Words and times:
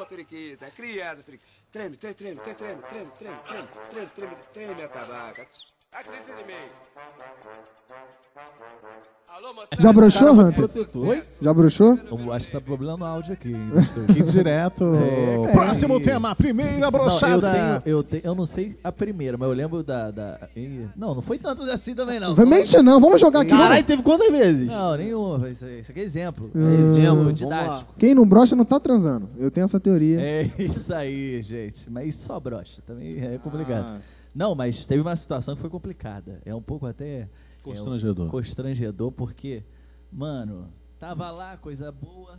boa, 0.00 0.06
periquita. 0.06 0.66
É 0.66 0.70
criança, 0.70 1.22
periquita. 1.22 1.50
Treme, 1.70 1.96
treme, 1.96 2.14
treme, 2.14 2.40
treme, 2.40 2.56
treme, 2.56 2.82
treme, 2.82 3.10
treme, 3.12 3.36
treme, 3.42 3.68
treme, 3.90 4.10
treme, 4.10 4.36
treme, 4.52 4.74
minha 4.74 4.88
tabaca. 4.88 5.46
Acredita 5.92 6.30
em 6.40 6.46
mim. 6.46 6.70
Já 9.80 9.92
broxou, 9.92 10.30
Hunter? 10.32 10.70
Oi? 10.94 11.22
Já 11.40 11.52
broxou? 11.52 11.98
Eu 12.10 12.32
acho 12.32 12.46
que 12.46 12.52
tá 12.52 12.60
problema 12.60 12.96
no 12.96 13.04
áudio 13.04 13.32
aqui. 13.32 13.52
hein? 13.52 13.70
Que 14.14 14.22
direto. 14.22 14.84
É, 14.94 15.52
Próximo 15.52 15.96
é. 15.96 16.00
tema, 16.00 16.34
primeira 16.36 16.78
Não, 16.78 16.86
eu, 16.86 16.90
brochada. 16.92 17.50
tenho, 17.52 17.82
eu, 17.96 18.02
tenho, 18.04 18.22
eu 18.24 18.34
não 18.36 18.46
sei 18.46 18.78
a 18.84 18.92
primeira, 18.92 19.36
mas 19.36 19.48
eu 19.48 19.54
lembro 19.54 19.82
da. 19.82 20.12
da 20.12 20.48
não, 20.96 21.14
não 21.14 21.22
foi 21.22 21.38
tanto 21.38 21.62
assim 21.64 21.94
também, 21.94 22.20
não. 22.20 22.36
Mente 22.36 22.80
não, 22.82 23.00
vamos 23.00 23.20
jogar 23.20 23.40
aqui. 23.40 23.50
Caralho, 23.50 23.84
teve 23.84 24.02
quantas 24.02 24.30
vezes? 24.30 24.68
Não, 24.68 24.96
nenhum. 24.96 25.44
Isso, 25.48 25.66
isso 25.66 25.90
aqui 25.90 26.00
é 26.00 26.04
exemplo. 26.04 26.50
Hum. 26.54 26.70
É 26.70 26.74
exemplo 26.82 27.32
didático. 27.32 27.94
Quem 27.98 28.14
não 28.14 28.26
brocha 28.26 28.54
não 28.54 28.64
tá 28.64 28.78
transando. 28.78 29.28
Eu 29.36 29.50
tenho 29.50 29.64
essa 29.64 29.80
teoria. 29.80 30.20
É 30.20 30.50
isso 30.56 30.94
aí, 30.94 31.42
gente. 31.42 31.90
Mas 31.90 32.14
só 32.14 32.38
brocha. 32.38 32.80
Também 32.86 33.18
é 33.24 33.38
complicado. 33.38 33.96
Ah. 33.96 34.19
Não, 34.34 34.54
mas 34.54 34.86
teve 34.86 35.02
uma 35.02 35.16
situação 35.16 35.54
que 35.54 35.60
foi 35.60 35.70
complicada. 35.70 36.40
É 36.44 36.54
um 36.54 36.62
pouco 36.62 36.86
até. 36.86 37.28
Constrangedor. 37.62 38.24
É 38.24 38.28
um 38.28 38.30
constrangedor, 38.30 39.12
porque, 39.12 39.64
mano, 40.10 40.68
tava 40.98 41.30
lá, 41.30 41.56
coisa 41.56 41.90
boa. 41.92 42.38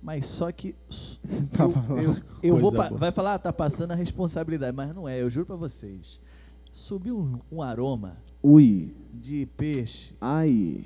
Mas 0.00 0.26
só 0.26 0.52
que. 0.52 0.74
Tava 1.56 1.82
eu, 1.88 1.94
lá, 1.96 2.02
eu, 2.02 2.16
eu 2.42 2.56
vou. 2.58 2.70
pa-. 2.70 2.90
Vai 2.90 3.10
falar, 3.10 3.34
ah, 3.34 3.38
tá 3.38 3.52
passando 3.52 3.92
a 3.92 3.94
responsabilidade. 3.94 4.76
Mas 4.76 4.94
não 4.94 5.08
é, 5.08 5.22
eu 5.22 5.30
juro 5.30 5.46
pra 5.46 5.56
vocês. 5.56 6.20
Subiu 6.70 7.18
um, 7.18 7.40
um 7.50 7.62
aroma 7.62 8.18
Ui. 8.42 8.94
de 9.14 9.46
peixe 9.56 10.14
Ai. 10.20 10.84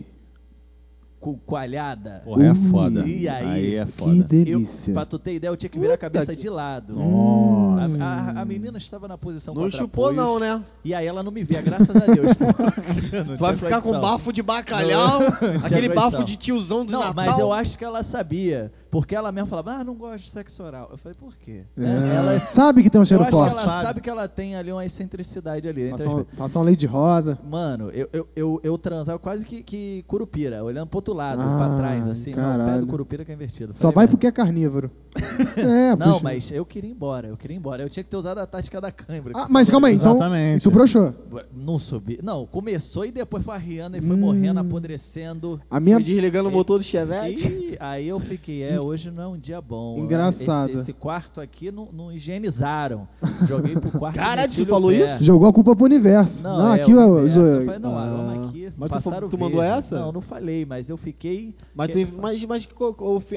com 1.19 1.37
coalhada. 1.37 2.21
Porra, 2.25 2.47
é 2.47 2.55
foda. 2.55 3.07
E 3.09 3.29
aí? 3.29 3.75
é 3.75 3.85
Que 3.85 3.91
foda. 3.91 4.15
Eu, 4.15 4.23
delícia. 4.23 4.95
pra 4.95 5.05
tu 5.05 5.19
ter 5.19 5.35
ideia, 5.35 5.51
eu 5.51 5.57
tinha 5.57 5.71
que 5.71 5.81
virar 5.81 5.95
a 5.95 5.99
cabeça 5.99 6.37
de 6.37 6.49
lado. 6.49 6.95
Nossa. 6.95 7.68
A, 8.01 8.05
a- 8.39 8.43
a 8.43 8.45
menina 8.45 8.79
estava 8.79 9.07
na 9.09 9.17
posição 9.19 9.55
Não 9.55 9.71
chupou, 9.71 10.07
apoios, 10.09 10.17
não, 10.17 10.39
né? 10.39 10.63
E 10.85 10.95
aí 10.95 11.07
ela 11.07 11.23
não 11.23 11.31
me 11.33 11.43
via, 11.45 11.61
graças 11.63 11.95
a 11.95 12.01
Deus. 12.07 12.33
Vai 13.39 13.55
ficar 13.55 13.77
com 13.81 13.89
condição. 13.91 14.01
bafo 14.01 14.33
de 14.33 14.43
bacalhau, 14.43 15.21
aquele 15.65 15.89
bafo 15.89 16.25
de 16.25 16.37
tiozão 16.37 16.85
do 16.85 16.93
Não, 16.93 17.01
Natal. 17.01 17.15
mas 17.15 17.39
eu 17.39 17.53
acho 17.53 17.79
que 17.79 17.85
ela 17.85 18.03
sabia. 18.03 18.73
Porque 18.91 19.15
ela 19.15 19.31
mesmo 19.31 19.49
falava, 19.49 19.73
ah, 19.73 19.85
não 19.85 19.95
gosto 19.95 20.25
de 20.25 20.31
sexo 20.31 20.63
oral. 20.63 20.89
Eu 20.91 20.97
falei, 20.99 21.15
por 21.19 21.35
quê? 21.37 21.65
Né? 21.77 22.11
É. 22.11 22.17
Ela, 22.17 22.41
Sabe 22.41 22.83
que 22.83 22.89
tem 22.89 22.99
um 22.99 23.03
eu 23.03 23.07
cheiro 23.07 23.23
acho 23.23 23.31
que 23.31 23.37
forte. 23.37 23.53
ela 23.59 23.83
sabe 23.83 24.01
que 24.01 24.09
ela 24.09 24.27
tem 24.27 24.57
ali 24.57 24.73
uma 24.73 24.85
excentricidade 24.85 25.69
ali. 25.69 25.83
entre 25.91 26.05
Passa 26.05 26.09
um, 26.09 26.19
as- 26.21 26.27
passa 26.39 26.59
um 26.59 26.63
leite 26.63 26.81
de 26.81 26.87
rosa. 26.87 27.39
Mano, 27.47 27.91
eu, 27.91 28.09
eu, 28.13 28.29
eu, 28.35 28.61
eu 28.65 28.79
transava 28.79 29.19
quase 29.19 29.45
que, 29.45 29.63
que 29.63 30.03
curupira, 30.07 30.65
olhando 30.65 30.87
pro 30.89 30.99
outro 30.99 31.13
lado, 31.13 31.43
Ah, 31.43 31.57
pra 31.59 31.77
trás, 31.77 32.07
assim. 32.07 32.35
Não, 32.35 32.43
o 32.43 32.47
pé 32.53 32.59
caralho. 32.65 32.81
do 32.81 32.87
curupira 32.87 33.25
que 33.27 33.31
é 33.31 33.35
invertido. 33.35 33.73
Só 33.75 33.81
Falei 33.93 33.95
vai 33.95 34.05
mesmo. 34.07 34.17
porque 34.17 34.27
é 34.27 34.33
carnívoro. 34.33 34.91
é, 35.59 35.95
Não, 35.97 36.13
puxa. 36.13 36.21
mas 36.25 36.51
eu 36.51 36.65
queria 36.65 36.89
ir 36.89 36.93
embora, 36.95 37.29
eu 37.29 37.37
queria 37.37 37.55
ir 37.57 37.59
embora. 37.59 37.68
Eu 37.77 37.89
tinha 37.89 38.03
que 38.05 38.11
ter 38.11 38.17
usado 38.17 38.39
a 38.39 38.47
tática 38.47 38.81
da 38.81 38.91
cãibra. 38.91 39.33
Ah, 39.37 39.47
mas 39.49 39.69
calma 39.71 39.89
aí, 39.89 39.95
então. 39.95 40.17
Exatamente. 40.17 40.63
Tu 40.63 40.71
broxou. 40.71 41.15
Não 41.55 41.79
subi. 41.79 42.19
Não, 42.23 42.47
começou 42.47 43.05
e 43.05 43.11
depois 43.13 43.45
foi 43.45 43.55
arriando 43.55 43.97
e 43.97 44.01
foi 44.01 44.17
morrendo, 44.17 44.61
apodrecendo. 44.61 45.61
A 45.71 45.79
minha. 45.81 45.97
Fui 45.97 46.05
desligando 46.05 46.49
o 46.49 46.53
motor 46.53 46.79
do 46.79 46.85
Chevette. 46.85 47.49
E 47.49 47.77
aí 47.81 48.09
eu 48.09 48.19
fiquei, 48.21 48.63
é, 48.63 48.81
hoje 48.81 49.11
não 49.11 49.23
é 49.23 49.27
um 49.29 49.37
dia 49.39 49.61
bom. 49.61 49.99
Engraçado. 49.99 50.71
Esse, 50.71 50.81
esse 50.83 50.93
quarto 50.93 51.41
aqui 51.41 51.71
não, 51.71 51.89
não 51.93 52.13
higienizaram. 52.13 53.07
Joguei 53.47 53.75
pro 53.75 53.91
quarto. 53.91 54.17
Caralho, 54.17 54.53
tu 54.53 54.65
falou 54.67 54.93
isso? 54.93 55.23
Jogou 55.25 55.49
a 55.49 55.53
culpa 55.53 55.75
pro 55.77 55.85
universo. 55.85 56.43
Não, 56.43 56.59
Não, 56.59 56.75
é, 56.75 56.81
aqui 56.81 56.93
o 56.95 56.99
o. 56.99 57.17
universo. 57.19 57.41
o- 57.41 57.47
Eu 57.47 57.65
falei, 57.65 57.79
não, 57.81 57.99
Ah. 57.99 58.28
Mas 58.77 58.91
tu 58.91 58.95
passaram 58.95 59.29
tu 59.29 59.37
o 59.37 59.41
mandou 59.41 59.63
essa? 59.63 59.99
Não, 59.99 60.13
não 60.13 60.21
falei, 60.21 60.65
mas 60.65 60.89
eu 60.91 60.97
fiquei. 60.97 61.55
Mas, 61.75 61.91
tu, 61.91 61.99
mas, 62.21 62.45
mas 62.45 62.69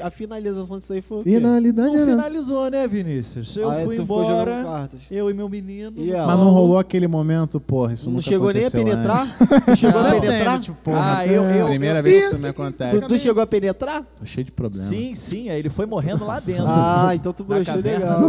a 0.02 0.10
finalização 0.10 0.76
disso 0.78 0.92
aí 0.92 1.00
foi 1.00 1.20
o 1.20 1.22
quê? 1.24 1.34
Finalidade 1.36 1.88
Não 1.88 1.96
era. 2.02 2.10
finalizou, 2.10 2.70
né, 2.70 2.86
Vinícius? 2.88 3.56
Eu 3.56 3.70
Ah, 3.70 3.74
fui 3.84 3.96
tu 3.96 4.02
ficou 4.02 4.24
jogando 4.24 4.50
embora, 4.60 4.88
eu 5.10 5.30
e 5.30 5.34
meu 5.34 5.48
menino. 5.48 5.92
E? 5.96 6.10
Mas 6.12 6.36
não 6.38 6.50
rolou 6.50 6.78
aquele 6.78 7.06
momento, 7.06 7.60
porra, 7.60 7.92
isso 7.94 8.06
Não 8.06 8.12
nunca 8.14 8.24
chegou 8.24 8.52
nem 8.52 8.64
a 8.66 8.70
penetrar? 8.70 9.26
Tu 9.66 9.76
chegou 9.76 10.00
a 10.00 10.04
Não. 10.10 10.20
penetrar? 10.20 10.60
Tipo, 10.60 10.78
porra, 10.82 11.16
Ah, 11.18 11.26
eu- 11.26 11.42
eu- 11.44 11.66
primeira 11.66 11.98
eu- 11.98 12.02
vez 12.02 12.20
que 12.20 12.26
isso 12.28 12.38
me 12.38 12.48
acontece. 12.48 13.00
Tu, 13.00 13.08
tu 13.08 13.18
chegou 13.18 13.42
a 13.42 13.46
penetrar? 13.46 14.02
Tô 14.18 14.24
cheio 14.26 14.44
de 14.44 14.52
problema. 14.52 14.86
Sim, 14.86 15.14
sim, 15.14 15.48
aí 15.50 15.58
ele 15.58 15.68
foi 15.68 15.86
morrendo 15.86 16.24
lá 16.24 16.38
dentro. 16.38 16.64
Ah, 16.66 17.12
então 17.14 17.32
tu 17.32 17.44
broxou 17.44 17.76
legal. 17.76 18.20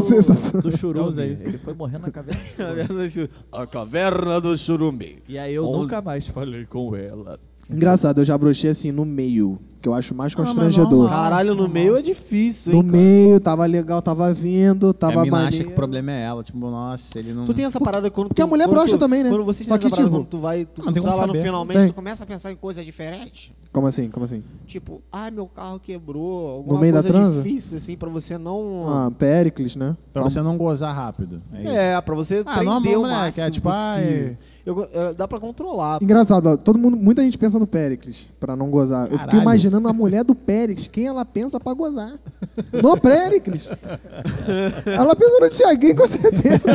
do, 0.61 0.77
churume. 0.77 1.33
isso. 1.33 1.45
Ele 1.45 1.57
foi 1.57 1.73
morrendo 1.73 2.01
na 2.03 2.11
caverna. 2.11 2.39
churume. 3.09 3.29
A 3.51 3.65
caverna 3.67 4.41
do 4.41 4.57
Churumbi. 4.57 5.21
E 5.27 5.37
aí 5.37 5.53
eu 5.53 5.63
nunca 5.63 6.01
mais 6.01 6.27
falei 6.27 6.65
com 6.65 6.79
ela. 6.95 7.39
Engraçado, 7.69 8.21
eu 8.21 8.25
já 8.25 8.37
brochei 8.37 8.69
assim 8.71 8.91
no 8.91 9.05
meio, 9.05 9.59
que 9.83 9.89
eu 9.89 9.93
acho 9.93 10.15
mais 10.15 10.33
mas 10.33 10.47
constrangedor. 10.47 11.09
Caralho, 11.09 11.53
no 11.53 11.67
meio 11.67 11.97
é 11.97 12.01
difícil, 12.01 12.71
hein? 12.71 12.77
no 12.83 12.85
cara? 12.89 12.97
meio, 13.03 13.39
tava 13.41 13.65
legal, 13.65 14.01
tava 14.01 14.33
vindo, 14.33 14.91
a 14.91 14.93
tava 14.93 15.23
mina 15.23 15.45
acha 15.45 15.61
que 15.61 15.71
o 15.71 15.75
problema 15.75 16.09
é 16.13 16.21
ela. 16.23 16.41
Tipo, 16.41 16.57
nossa, 16.57 17.19
ele 17.19 17.33
não... 17.33 17.43
Tu 17.43 17.53
tem 17.53 17.65
essa 17.65 17.81
parada 17.81 18.09
quando 18.09 18.29
porque 18.29 18.41
tu, 18.41 18.45
a 18.45 18.47
mulher 18.47 18.65
brocha 18.69 18.93
tu- 18.93 18.97
também, 18.97 19.23
né? 19.23 19.29
Quando 19.29 19.43
vocês 19.43 19.67
Só 19.67 19.77
têm 19.77 19.85
essa 19.87 19.89
que, 19.89 20.01
parada 20.01 20.07
tipo, 20.09 20.23
quando 20.23 20.29
tu 20.29 20.37
vai, 20.39 20.63
tu, 20.65 20.85
Não, 20.85 20.93
tu 20.93 21.01
tá 21.01 21.09
lá 21.09 21.27
no 21.27 21.33
saber. 21.33 21.43
finalmente, 21.43 21.77
Tem. 21.79 21.87
tu 21.89 21.93
começa 21.93 22.23
a 22.23 22.27
pensar 22.27 22.51
em 22.53 22.55
coisas 22.55 22.85
diferentes. 22.85 23.51
Como 23.73 23.85
assim? 23.87 24.07
Como 24.09 24.23
assim? 24.23 24.41
Tipo, 24.67 25.01
ai, 25.11 25.31
meu 25.31 25.47
carro 25.47 25.79
quebrou. 25.79 26.47
Alguma 26.49 26.75
No 26.75 26.79
meio 26.79 26.93
da 26.93 27.01
coisa 27.01 27.17
transa? 27.17 27.41
difícil, 27.41 27.77
assim, 27.77 27.97
pra 27.97 28.07
você 28.07 28.37
não... 28.37 28.85
Ah, 28.87 29.11
Péricles, 29.17 29.75
né? 29.75 29.97
Pra 30.13 30.21
você 30.23 30.41
não 30.41 30.55
gozar 30.57 30.95
rápido. 30.95 31.41
É. 31.51 31.93
É, 31.95 32.01
pra 32.01 32.15
você 32.15 32.41
Ah, 32.45 32.59
prender 32.59 32.93
normal, 32.93 32.99
o 33.01 33.01
máximo 33.15 33.45
é 33.47 33.51
tipo, 33.51 33.67
ai- 33.69 34.37
Eu 34.65 34.87
é, 34.93 35.13
dá 35.13 35.27
pra 35.27 35.39
controlar. 35.41 36.01
Engraçado, 36.01 36.45
ó, 36.51 36.55
todo 36.55 36.79
mundo, 36.79 36.95
muita 36.95 37.21
gente 37.21 37.37
pensa 37.37 37.59
no 37.59 37.67
Péricles 37.67 38.31
pra 38.39 38.55
não 38.55 38.69
gozar. 38.69 39.05
Eu 39.11 39.17
fico 39.17 39.25
Caralho. 39.25 39.43
Imaginando 39.73 39.87
a 39.87 39.93
mulher 39.93 40.23
do 40.23 40.35
Péricles, 40.35 40.87
quem 40.87 41.07
ela 41.07 41.25
pensa 41.25 41.59
pra 41.59 41.73
gozar. 41.73 42.13
No 42.71 42.95
Péricles. 42.97 43.69
ela 44.85 45.15
pensa 45.15 45.39
no 45.39 45.49
Tiaguinho, 45.49 45.95
com 45.95 46.07
certeza. 46.07 46.59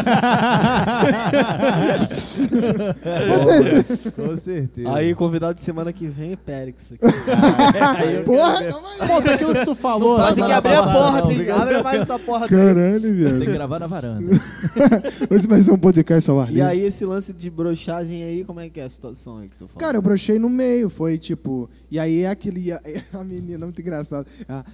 com 3.29 3.45
certeza. 3.45 4.13
Com 4.13 4.37
certeza. 4.37 4.95
Aí, 4.95 5.15
convidado 5.15 5.55
de 5.55 5.63
semana 5.63 5.93
que 5.93 6.07
vem 6.09 6.33
é 6.33 6.37
Périx. 6.37 6.95
Porra, 8.25 8.65
calma 8.65 8.89
aí. 9.01 9.09
Pô, 9.09 9.21
daquilo 9.21 9.55
que 9.55 9.65
tu 9.65 9.75
falou. 9.75 10.19
Não 10.19 10.35
Tem 10.35 10.45
que 10.45 10.53
abrir 10.53 10.75
a 10.75 10.83
porra, 10.83 11.21
não, 11.21 11.27
tem, 11.29 11.37
obrigado. 11.37 11.63
abre 11.63 11.83
mais 11.83 12.03
essa 12.03 12.19
porra. 12.19 12.49
Caralho, 12.49 13.01
Tem 13.01 13.15
viado. 13.15 13.39
que 13.39 13.47
gravar 13.47 13.79
na 13.79 13.87
varanda. 13.87 14.41
Hoje 15.31 15.47
vai 15.47 15.63
ser 15.63 15.71
um 15.71 15.79
podcast 15.79 16.31
ao 16.31 16.41
ar 16.41 16.53
E 16.53 16.61
aí, 16.61 16.81
esse 16.81 17.05
lance 17.05 17.33
de 17.33 17.49
brochagem 17.51 18.25
aí, 18.25 18.45
como 18.45 18.61
é 18.61 18.69
que 18.69 18.81
é 18.81 18.85
a 18.85 18.91
situação 18.91 19.39
aí 19.39 19.49
que 19.49 19.57
tu 19.57 19.69
falou? 19.69 19.79
Cara, 19.79 19.97
eu 19.97 20.03
brochei 20.03 20.39
no 20.39 20.49
meio, 20.51 20.89
foi 20.91 21.19
tipo. 21.19 21.69
E 21.91 21.99
aí 21.99 22.23
é 22.23 22.29
aquele. 22.29 22.73
A 23.13 23.25
menina, 23.25 23.67
muito 23.67 23.81
engraçado. 23.81 24.27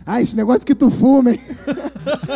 Ah, 0.07 0.21
esse 0.21 0.37
negócio 0.37 0.65
que 0.65 0.75
tu 0.75 0.91
fuma, 0.91 1.31
hein? 1.31 1.41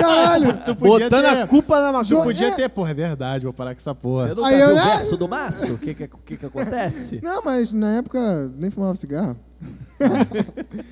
Caralho! 0.00 0.52
Tu 0.64 0.74
podia 0.76 1.08
Botando 1.10 1.22
ter... 1.34 1.42
a 1.42 1.46
culpa 1.46 1.80
na 1.80 1.88
Tu 1.88 1.92
maconha. 2.14 2.22
podia 2.24 2.48
É. 2.48 2.50
ter, 2.52 2.68
porra, 2.68 2.90
é 2.90 2.94
verdade, 2.94 3.44
vou 3.44 3.52
parar 3.52 3.74
com 3.74 3.78
essa 3.78 3.94
porra. 3.94 4.28
Você 4.28 4.34
nunca 4.34 4.48
Aí 4.48 4.56
viu 4.56 4.66
eu- 4.66 4.72
o 4.72 4.84
verso 4.84 5.16
do 5.16 5.28
maço? 5.28 5.72
O 5.74 5.78
que 5.78 5.94
que, 5.94 6.08
que 6.08 6.36
que 6.36 6.46
acontece? 6.46 7.20
Não, 7.22 7.42
mas 7.44 7.72
na 7.72 7.96
época 7.98 8.50
nem 8.58 8.70
fumava 8.70 8.94
cigarro. 8.96 9.36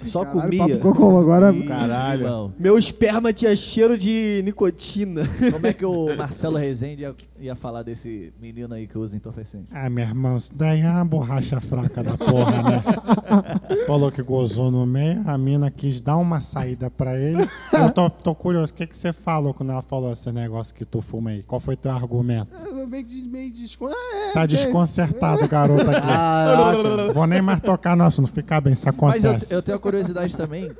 Só 0.04 0.24
Caralho, 0.24 0.38
o 0.38 0.42
comia. 0.42 0.58
papo 0.58 0.74
ficou 0.74 0.94
como 0.94 1.18
agora? 1.18 1.52
Ih, 1.52 1.64
Caralho. 1.66 2.22
irmão. 2.24 2.54
Meu 2.58 2.78
esperma 2.78 3.32
tinha 3.32 3.54
cheiro 3.56 3.98
de 3.98 4.40
nicotina. 4.44 5.22
Como 5.50 5.66
é 5.66 5.72
que 5.72 5.84
o 5.84 6.14
Marcelo 6.16 6.56
Rezende 6.56 7.02
ia, 7.02 7.14
ia 7.40 7.54
falar 7.56 7.82
desse 7.82 8.32
menino 8.40 8.72
aí 8.74 8.86
que 8.86 8.96
usa 8.96 9.16
entorpecente? 9.16 9.66
Ah, 9.72 9.90
meu 9.90 10.04
irmão, 10.04 10.36
isso 10.36 10.54
daí 10.54 10.80
é 10.80 10.88
uma 10.88 11.04
borracha 11.04 11.60
fraca 11.60 12.02
da 12.02 12.16
porra, 12.16 12.62
né? 12.62 12.82
Falou 13.86 14.12
que 14.12 14.22
gozou 14.22 14.70
no 14.70 14.86
meio, 14.86 15.22
a 15.28 15.36
mina 15.36 15.70
quis 15.70 16.00
dar 16.00 16.16
uma 16.16 16.40
saída 16.40 16.90
pra 16.90 17.18
ele. 17.18 17.48
Eu 17.72 17.90
tô, 17.90 18.08
tô 18.10 18.34
curioso, 18.34 18.72
o 18.72 18.76
que, 18.76 18.86
que 18.86 18.96
você 18.96 19.12
falou 19.12 19.52
quando 19.52 19.70
ela 19.70 19.82
falou 19.82 20.12
esse 20.12 20.30
negócio 20.30 20.74
que 20.74 20.84
tu 20.84 21.00
fuma 21.00 21.30
aí? 21.30 21.42
Qual 21.42 21.60
foi 21.60 21.76
teu 21.76 21.90
argumento? 21.90 22.50
Eu 22.64 22.86
meio 22.86 23.06
meio 23.26 23.52
descon... 23.52 23.88
ah, 23.88 24.28
é, 24.30 24.32
Tá 24.32 24.46
desconcertado, 24.46 25.46
garoto 25.48 25.90
aqui. 25.90 26.00
Caraca. 26.00 27.12
Vou 27.12 27.26
nem 27.26 27.42
mais 27.42 27.60
tocar 27.60 27.96
no 27.96 28.04
assunto, 28.04 28.30
fica 28.32 28.59
bem, 28.60 28.72
isso 28.72 28.86
Mas 28.86 29.24
eu, 29.24 29.30
acontece. 29.30 29.54
eu 29.54 29.62
tenho 29.62 29.76
a 29.76 29.80
curiosidade 29.80 30.36
também, 30.36 30.70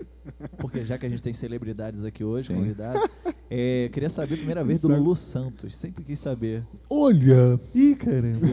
porque 0.59 0.85
já 0.85 0.99
que 0.99 1.07
a 1.07 1.09
gente 1.09 1.23
tem 1.23 1.33
celebridades 1.33 2.05
aqui 2.05 2.23
hoje, 2.25 2.53
convidados, 2.55 3.03
é, 3.51 3.89
queria 3.93 4.09
saber 4.09 4.35
a 4.35 4.37
primeira 4.37 4.63
vez 4.63 4.81
do 4.81 4.87
Lulu 4.89 5.17
Santos. 5.17 5.75
Sempre 5.77 6.05
quis 6.05 6.21
saber. 6.21 6.63
Olha, 6.89 7.59
Ih, 7.75 7.97
caramba. 7.97 8.47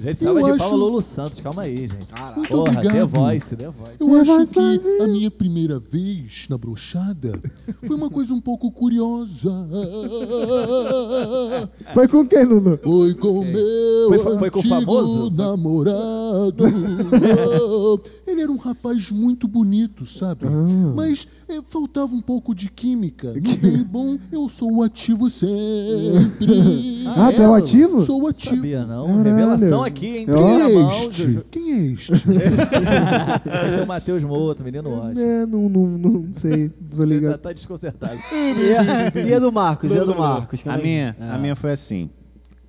Gente, 0.00 0.22
salva 0.22 0.40
Eu 0.40 0.44
de 0.44 0.50
acho- 0.50 0.58
palma 0.58 0.76
Lulu 0.76 1.02
Santos. 1.02 1.40
Calma 1.40 1.62
aí, 1.62 1.76
gente. 1.88 2.06
Muito 2.36 2.48
Porra, 2.48 2.72
obrigado. 2.72 2.92
The 2.94 3.04
Voice, 3.06 3.56
The 3.56 3.68
Voice. 3.70 3.96
Eu 4.00 4.20
acho 4.40 4.52
que 4.52 5.02
a 5.02 5.06
minha 5.08 5.30
primeira 5.30 5.78
vez 5.78 6.46
na 6.48 6.56
brochada 6.56 7.40
foi 7.86 7.96
uma 7.96 8.08
coisa 8.08 8.32
um 8.34 8.40
pouco 8.40 8.70
curiosa. 8.70 9.50
Foi 11.94 12.08
com 12.08 12.26
quem, 12.26 12.44
Lulu? 12.44 12.78
Foi 12.82 13.14
com 13.14 13.40
o 13.40 13.44
meu 13.44 14.08
Foi- 14.08 14.18
foi- 14.18 14.38
foi 14.38 14.50
com 14.50 14.58
o 14.58 14.60
antigo 14.60 14.74
famoso? 14.80 15.30
namorado. 15.30 16.64
Ele 18.26 18.42
era 18.42 18.50
um 18.50 18.56
rapaz 18.56 19.10
muito 19.10 19.46
bonito, 19.46 20.06
sabe? 20.06 20.46
Mas 20.94 21.28
eh, 21.48 21.60
faltava 21.68 22.11
um 22.12 22.20
pouco 22.20 22.54
de 22.54 22.70
química. 22.70 23.32
No 23.32 23.40
bem 23.56 23.82
bom, 23.84 24.18
eu 24.30 24.48
sou 24.48 24.76
o 24.78 24.82
ativo 24.82 25.28
sempre. 25.30 27.04
Ah, 27.16 27.32
tu 27.34 27.42
é 27.42 27.48
o 27.48 27.54
ativo? 27.54 28.00
Sou 28.00 28.26
ativo. 28.26 28.56
Sabia 28.56 28.84
não. 28.86 29.04
Caralho. 29.06 29.22
Revelação 29.24 29.82
aqui, 29.82 30.06
hein? 30.18 30.26
Quem 30.26 30.60
é 30.60 30.88
este? 30.88 31.40
Quem 31.50 31.72
é 31.72 31.92
este? 31.92 32.12
Esse 32.12 33.80
é 33.80 33.82
o 33.82 33.86
Matheus 33.86 34.24
Moto, 34.24 34.62
menino 34.64 34.90
ótimo. 34.90 35.20
É, 35.20 35.46
não, 35.46 35.68
não, 35.68 35.86
não 35.86 36.28
sei, 36.34 36.68
tô 36.94 37.04
ligado. 37.04 37.32
tá, 37.32 37.38
tá 37.38 37.52
desconcertado. 37.52 38.16
E 38.32 38.74
a, 38.74 39.26
e 39.28 39.34
a 39.34 39.38
do 39.38 39.52
Marcos? 39.52 39.90
E 39.92 39.98
a 39.98 40.04
do 40.04 40.14
Marcos? 40.14 40.62
A 40.66 40.74
é 40.74 40.76
que- 40.76 40.82
minha, 40.82 41.16
Ah. 41.20 41.34
a 41.34 41.38
minha 41.38 41.56
foi 41.56 41.72
assim. 41.72 42.10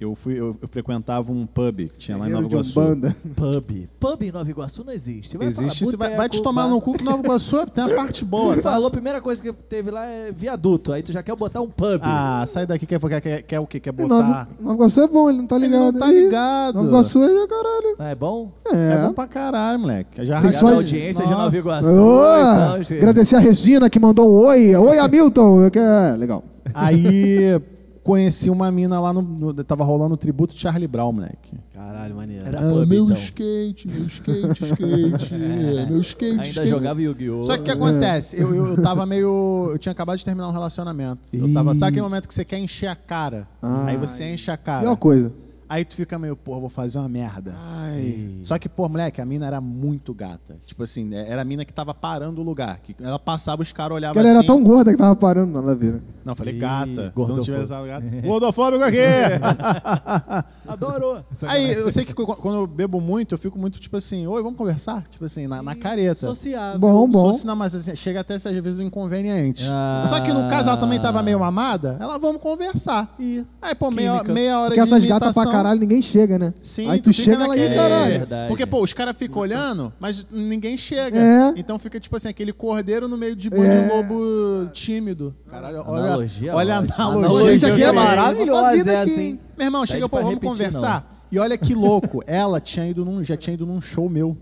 Eu, 0.03 0.15
fui, 0.15 0.33
eu, 0.33 0.55
eu 0.61 0.67
frequentava 0.67 1.31
um 1.31 1.45
pub 1.45 1.77
que 1.87 1.97
tinha 1.97 2.17
lá 2.17 2.27
em 2.27 2.31
Nova 2.31 2.45
Iguaçu. 2.47 2.79
Umbanda. 2.81 3.15
Pub. 3.35 3.87
Pub 3.99 4.21
em 4.21 4.31
Nova 4.31 4.49
Iguaçu 4.49 4.83
não 4.83 4.91
existe. 4.91 5.37
Vai 5.37 5.47
Existe, 5.47 5.85
falar 5.85 5.97
vai, 5.97 6.17
vai 6.17 6.29
te 6.29 6.43
tomar 6.43 6.67
no 6.67 6.81
cu 6.81 6.93
que 6.93 7.03
Nova 7.03 7.19
Iguaçu 7.23 7.65
tem 7.67 7.83
a 7.85 7.89
parte 7.95 8.25
boa, 8.25 8.55
Tu 8.55 8.61
tá? 8.61 8.71
falou, 8.71 8.87
a 8.87 8.91
primeira 8.91 9.21
coisa 9.21 9.41
que 9.41 9.51
teve 9.53 9.89
lá 9.91 10.05
é 10.05 10.31
viaduto. 10.31 10.91
Aí 10.91 11.01
tu 11.01 11.11
já 11.11 11.23
quer 11.23 11.35
botar 11.35 11.61
um 11.61 11.69
pub. 11.69 11.99
Ah, 12.01 12.43
sai 12.45 12.65
daqui, 12.67 12.85
quer, 12.85 12.99
quer, 12.99 13.21
quer, 13.21 13.41
quer 13.43 13.59
o 13.59 13.65
quê? 13.65 13.79
Quer 13.79 13.93
Nova, 13.93 14.23
botar... 14.23 14.49
Nova 14.59 14.75
Iguaçu 14.75 15.01
é 15.01 15.07
bom, 15.07 15.29
ele 15.29 15.37
não 15.39 15.47
tá 15.47 15.55
Ele 15.55 15.67
ligado. 15.67 15.93
não 15.93 15.99
tá 15.99 16.11
Ih, 16.11 16.23
ligado. 16.23 16.75
Nova 16.75 16.87
Iguaçu 16.87 17.23
é 17.23 17.47
caralho. 17.47 17.95
Ah, 17.99 18.09
é 18.09 18.15
bom? 18.15 18.51
É. 18.65 18.75
É 18.93 19.07
bom 19.07 19.13
pra 19.13 19.27
caralho, 19.27 19.79
moleque. 19.79 20.25
Já 20.25 20.39
Obrigado 20.39 20.67
à 20.67 20.71
audiência 20.75 21.23
de 21.25 21.31
Nova 21.31 21.43
Nossa. 21.45 21.57
Iguaçu. 21.57 21.87
Ô, 21.87 22.81
Então, 22.81 22.97
agradecer 22.97 23.35
a 23.35 23.39
Regina 23.39 23.89
que 23.89 23.99
mandou 23.99 24.29
um 24.29 24.47
oi. 24.47 24.75
Oi, 24.75 24.97
Hamilton. 24.99 25.63
É 25.73 26.15
legal. 26.17 26.43
Aí 26.73 27.59
conheci 28.03 28.49
uma 28.49 28.69
mina 28.71 28.99
lá 28.99 29.13
no, 29.13 29.21
no- 29.21 29.63
Tava 29.63 29.83
rolando 29.83 30.13
o 30.13 30.17
tributo 30.17 30.53
de 30.53 30.59
Charlie 30.59 30.87
Brown, 30.87 31.11
moleque. 31.13 31.57
Caralho, 31.73 32.15
maneiro. 32.15 32.45
Era 32.45 32.59
Ah, 32.59 32.71
pub, 32.73 32.87
meu 32.87 33.03
então. 33.05 33.15
skate, 33.15 33.87
meu 33.87 34.05
skate, 34.05 34.63
skate. 34.63 35.33
é, 35.35 35.85
meu 35.85 35.99
skate, 36.01 36.31
Ainda 36.31 36.43
skate. 36.47 36.67
jogava 36.69 37.01
Yu-Gi-Oh! 37.01 37.43
Só 37.43 37.55
que 37.55 37.61
o 37.61 37.63
que 37.63 37.71
acontece? 37.71 38.39
Eu, 38.39 38.53
eu, 38.53 38.67
eu 38.75 38.81
tava 38.81 39.05
meio. 39.05 39.69
Eu 39.71 39.77
tinha 39.77 39.91
acabado 39.91 40.17
de 40.17 40.25
terminar 40.25 40.47
um 40.49 40.51
relacionamento. 40.51 41.21
Eu 41.33 41.51
tava. 41.53 41.73
Sabe 41.75 41.89
aquele 41.89 42.01
momento 42.03 42.27
que 42.27 42.33
você 42.33 42.45
quer 42.45 42.59
encher 42.59 42.87
a 42.87 42.95
cara? 42.95 43.47
Aí 43.61 43.97
você 43.97 44.33
enche 44.33 44.51
a 44.51 44.55
E 44.55 44.57
cara. 44.57 44.87
uma 44.87 44.97
coisa. 44.97 45.31
Aí 45.73 45.83
tu 45.83 45.95
fica 45.95 46.19
meio, 46.19 46.35
pô, 46.35 46.59
vou 46.59 46.69
fazer 46.69 46.99
uma 46.99 47.09
merda. 47.09 47.55
Ai. 47.79 48.35
Só 48.43 48.59
que, 48.59 48.69
pô, 48.69 48.87
moleque, 48.87 49.19
a 49.19 49.25
mina 49.25 49.47
era 49.47 49.59
muito 49.59 50.13
gata. 50.13 50.55
Tipo 50.67 50.83
assim, 50.83 51.11
era 51.15 51.41
a 51.41 51.45
mina 51.45 51.65
que 51.65 51.73
tava 51.73 51.95
parando 51.95 52.41
o 52.41 52.43
lugar. 52.43 52.77
Que 52.79 52.95
ela 53.01 53.17
passava, 53.17 53.63
os 53.63 53.71
caras 53.71 53.95
olhavam 53.95 54.13
Porque 54.13 54.27
ela 54.29 54.39
assim. 54.39 54.47
era 54.47 54.55
tão 54.55 54.63
gorda 54.63 54.91
que 54.91 54.97
tava 54.99 55.15
parando 55.15 55.51
na 55.53 55.61
ladeira. 55.61 55.99
Não, 56.23 56.33
eu 56.33 56.35
falei 56.35 56.53
Ih, 56.55 56.59
gata. 56.59 56.85
Se 56.93 56.95
não 57.01 57.11
gordofóbico. 57.15 57.43
tivesse 57.45 57.71
gata. 57.87 58.05
Gordofóbico 58.21 58.83
aqui! 58.83 58.97
Adorou! 60.67 61.23
Aí 61.47 61.73
eu 61.73 61.89
sei 61.91 62.05
que 62.05 62.13
qu- 62.13 62.25
quando 62.35 62.55
eu 62.59 62.67
bebo 62.67 63.01
muito, 63.01 63.33
eu 63.33 63.37
fico 63.39 63.57
muito 63.57 63.79
tipo 63.79 63.97
assim, 63.97 64.27
oi, 64.27 64.41
vamos 64.43 64.57
conversar? 64.57 65.03
Tipo 65.09 65.25
assim, 65.25 65.47
na, 65.47 65.61
na 65.63 65.75
careta. 65.75 66.15
Sociável. 66.15 66.79
Bom, 66.79 67.07
bom. 67.09 67.21
Sou 67.21 67.29
assim, 67.31 67.47
não, 67.47 67.55
mas 67.55 67.73
assim, 67.75 67.95
chega 67.95 68.19
até 68.21 68.35
às 68.35 68.43
vezes 68.43 68.79
inconveniente. 68.79 69.65
Ah. 69.69 70.03
Só 70.07 70.19
que 70.19 70.31
no 70.31 70.47
caso 70.49 70.69
ela 70.69 70.77
também 70.77 70.99
tava 70.99 71.21
meio 71.23 71.39
mamada, 71.39 71.97
ela 71.99 72.17
vamos 72.17 72.41
conversar. 72.41 73.13
Ih, 73.19 73.43
Aí, 73.61 73.73
pô, 73.75 73.89
meia, 73.91 74.11
Química. 74.15 74.33
meia 74.33 74.59
hora 74.59 74.67
Porque 74.69 74.81
de 74.81 74.87
essas 74.87 75.03
imitação. 75.03 75.19
gatas 75.19 75.35
pra 75.35 75.51
caralho 75.51 75.62
ninguém 75.75 76.01
chega, 76.01 76.37
né? 76.37 76.53
Sim, 76.61 76.89
Aí 76.89 76.99
tu, 76.99 77.11
fica 77.13 77.23
chega 77.23 77.37
lá 77.39 77.45
e 77.45 77.47
naquele- 77.59 77.75
caralho. 77.75 78.11
Verdade. 78.11 78.47
Porque, 78.47 78.65
pô, 78.65 78.83
os 78.83 78.93
caras 78.93 79.17
ficam 79.17 79.41
olhando, 79.41 79.91
mas 79.99 80.25
ninguém 80.31 80.77
chega. 80.77 81.17
É. 81.19 81.53
Então 81.55 81.79
fica, 81.79 81.99
tipo 81.99 82.15
assim, 82.15 82.29
aquele 82.29 82.51
cordeiro 82.53 83.07
no 83.07 83.17
meio 83.17 83.35
de 83.35 83.49
bando 83.49 83.63
É. 83.65 83.87
de 83.87 83.93
lobo 83.95 84.69
tímido. 84.73 85.33
Caralho, 85.49 85.83
olha, 85.87 86.03
Analogia 86.05 86.55
olha 86.55 86.75
a 86.75 86.77
analogia. 86.79 87.05
Analogia 87.05 87.67
eu 87.69 87.73
aqui 87.73 87.83
é 87.83 87.91
maravilhosa, 87.91 88.91
é 88.91 89.01
aqui, 89.01 89.11
assim. 89.11 89.39
Meu 89.57 89.67
irmão, 89.67 89.85
chega, 89.85 90.07
pô, 90.09 90.17
vamos 90.17 90.33
repetir, 90.33 90.49
conversar. 90.49 91.09
E 91.31 91.39
olha 91.39 91.57
que 91.57 91.73
louco, 91.73 92.21
ela 92.27 92.59
tinha 92.59 92.87
ido 92.87 93.03
num, 93.05 93.23
já 93.23 93.35
tinha 93.37 93.53
ido 93.53 93.65
num 93.65 93.81
show 93.81 94.09
meu. 94.09 94.37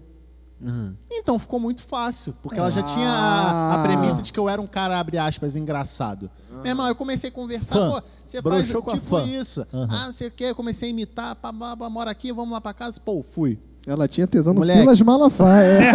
Uhum. 0.64 0.94
Então 1.12 1.40
ficou 1.40 1.60
muito 1.60 1.82
fácil, 1.84 2.36
porque 2.42 2.60
ela 2.60 2.70
já 2.70 2.84
tinha 2.84 3.08
a, 3.10 3.74
a 3.74 3.76
Ah. 3.76 3.84
premissa 3.84 4.22
de 4.22 4.32
que 4.32 4.40
eu 4.40 4.48
era 4.48 4.62
um 4.62 4.68
cara, 4.68 5.00
abre 5.00 5.18
aspas, 5.18 5.56
engraçado. 5.56 6.30
Meu 6.52 6.68
irmão, 6.68 6.88
eu 6.88 6.96
comecei 6.96 7.30
a 7.30 7.34
conversar, 7.34 7.76
Fã. 7.76 7.90
pô, 7.92 8.04
você 8.26 8.42
faz 8.42 8.68
tipo 8.68 8.98
fã. 8.98 9.24
isso. 9.24 9.66
Aham. 9.74 9.88
Ah, 9.90 10.06
não 10.06 10.14
sei 10.14 10.28
o 10.28 10.32
quê, 10.32 10.46
eu 10.46 10.56
comecei 10.56 10.90
a 10.90 10.92
imitar, 10.92 11.36
pá, 11.36 11.52
pá, 11.52 11.76
pá, 11.76 11.90
mora 11.90 12.12
aqui, 12.12 12.32
vamos 12.32 12.52
lá 12.52 12.62
pra 12.62 12.74
casa. 12.74 13.00
Pô, 13.04 13.24
fui. 13.24 13.58
Ela 13.88 14.08
tinha 14.08 14.28
tesão 14.28 14.54
no. 14.54 14.64
Silas 14.64 15.02
Malafaia. 15.02 15.82
É. 15.82 15.92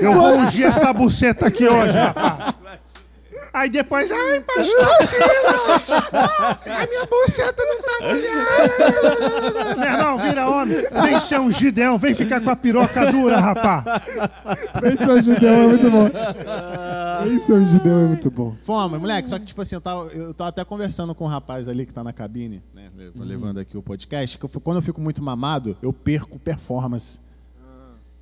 Eu 0.00 0.14
vou 0.14 0.38
ungir 0.38 0.64
essa 0.66 0.90
buceta 0.94 1.46
aqui 1.46 1.66
hoje, 1.68 1.98
rapaz. 1.98 2.54
Aí 3.52 3.68
depois, 3.68 4.10
ai, 4.12 4.40
pastor 4.40 4.86
Silas, 5.02 5.90
a 5.90 6.86
minha 6.88 7.06
buceta 7.06 7.62
não 7.64 7.82
tá 7.82 7.98
molhada. 8.00 9.76
Meu 9.76 9.88
irmão, 9.88 10.18
vira 10.18 10.48
homem. 10.48 10.76
Vem 11.02 11.18
ser 11.18 11.40
um 11.40 11.50
gideão, 11.50 11.98
vem 11.98 12.14
ficar 12.14 12.40
com 12.40 12.50
a 12.50 12.56
piroca 12.56 13.10
dura, 13.10 13.40
rapaz. 13.40 13.84
Vem 14.80 14.96
seu 14.96 15.20
judeu 15.22 15.52
é 15.52 15.66
muito 15.66 15.90
bom. 15.90 16.08
Vem 17.24 17.40
seu 17.40 17.64
judeu 17.64 17.98
é 17.98 18.06
muito 18.06 18.30
bom. 18.30 18.54
Fomos, 18.62 19.00
moleque, 19.00 19.28
só 19.28 19.38
que 19.38 19.46
tipo 19.46 19.60
assim, 19.62 19.74
eu 19.74 19.80
tava, 19.80 20.04
eu 20.12 20.32
tava 20.32 20.50
até 20.50 20.64
conversando 20.64 21.14
com 21.14 21.24
um 21.24 21.28
rapaz 21.28 21.68
ali 21.68 21.84
que 21.86 21.92
tá 21.92 22.04
na 22.04 22.12
cabine, 22.12 22.62
né, 22.74 22.90
levando 23.16 23.58
aqui 23.58 23.76
o 23.76 23.82
podcast, 23.82 24.38
que 24.38 24.44
eu, 24.44 24.60
quando 24.60 24.76
eu 24.78 24.82
fico 24.82 25.00
muito 25.00 25.22
mamado, 25.22 25.76
eu 25.82 25.92
perco 25.92 26.38
performance. 26.38 27.20